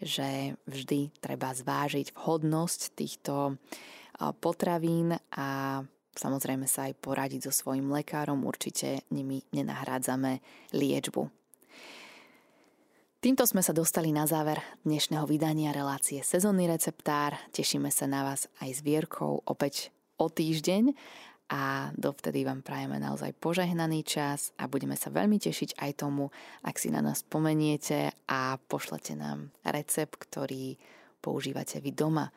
že 0.00 0.54
vždy 0.64 1.20
treba 1.20 1.52
zvážiť 1.52 2.14
vhodnosť 2.16 2.80
týchto 2.96 3.60
potravín 4.40 5.16
a 5.34 5.80
samozrejme 6.16 6.64
sa 6.64 6.88
aj 6.88 7.00
poradiť 7.00 7.48
so 7.48 7.52
svojim 7.52 7.90
lekárom, 7.92 8.48
určite 8.48 9.04
nimi 9.12 9.44
nenahrádzame 9.52 10.40
liečbu. 10.72 11.28
Týmto 13.20 13.44
sme 13.44 13.60
sa 13.60 13.76
dostali 13.76 14.16
na 14.16 14.24
záver 14.24 14.64
dnešného 14.80 15.28
vydania 15.28 15.76
relácie 15.76 16.24
Sezónny 16.24 16.64
receptár. 16.64 17.36
Tešíme 17.52 17.92
sa 17.92 18.08
na 18.08 18.24
vás 18.24 18.48
aj 18.64 18.70
s 18.72 18.80
Vierkou 18.80 19.44
opäť 19.44 19.92
o 20.16 20.32
týždeň 20.32 20.96
a 21.50 21.90
dovtedy 21.98 22.46
vám 22.46 22.62
prajeme 22.62 23.02
naozaj 23.02 23.34
požehnaný 23.34 24.06
čas 24.06 24.54
a 24.54 24.70
budeme 24.70 24.94
sa 24.94 25.10
veľmi 25.10 25.42
tešiť 25.42 25.82
aj 25.82 25.90
tomu, 25.98 26.30
ak 26.62 26.78
si 26.78 26.94
na 26.94 27.02
nás 27.02 27.26
spomeniete 27.26 28.14
a 28.30 28.54
pošlete 28.54 29.18
nám 29.18 29.50
recept, 29.66 30.14
ktorý 30.14 30.78
používate 31.18 31.82
vy 31.82 31.90
doma. 31.90 32.30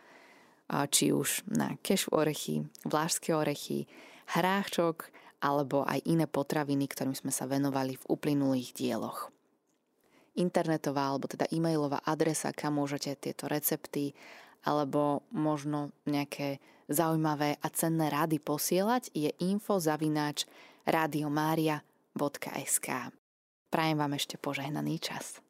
Či 0.66 1.14
už 1.14 1.46
na 1.54 1.78
kešu 1.78 2.10
orechy, 2.10 2.66
vlážské 2.90 3.38
orechy, 3.38 3.86
hráčok 4.34 5.14
alebo 5.46 5.86
aj 5.86 6.02
iné 6.10 6.26
potraviny, 6.26 6.90
ktorým 6.90 7.14
sme 7.14 7.30
sa 7.30 7.46
venovali 7.46 7.94
v 8.00 8.08
uplynulých 8.10 8.74
dieloch. 8.74 9.30
Internetová 10.34 11.14
alebo 11.14 11.30
teda 11.30 11.46
e-mailová 11.54 12.02
adresa, 12.02 12.50
kam 12.50 12.82
môžete 12.82 13.14
tieto 13.30 13.46
recepty 13.46 14.18
alebo 14.64 15.28
možno 15.36 15.92
nejaké 16.08 16.64
zaujímavé 16.88 17.60
a 17.60 17.68
cenné 17.72 18.08
rady 18.08 18.40
posielať, 18.40 19.12
je 19.12 19.32
info 19.44 19.80
zavináč 19.80 20.46
radiomária.sk. 20.88 22.88
Prajem 23.68 23.98
vám 24.00 24.14
ešte 24.16 24.40
požehnaný 24.40 25.04
čas. 25.04 25.44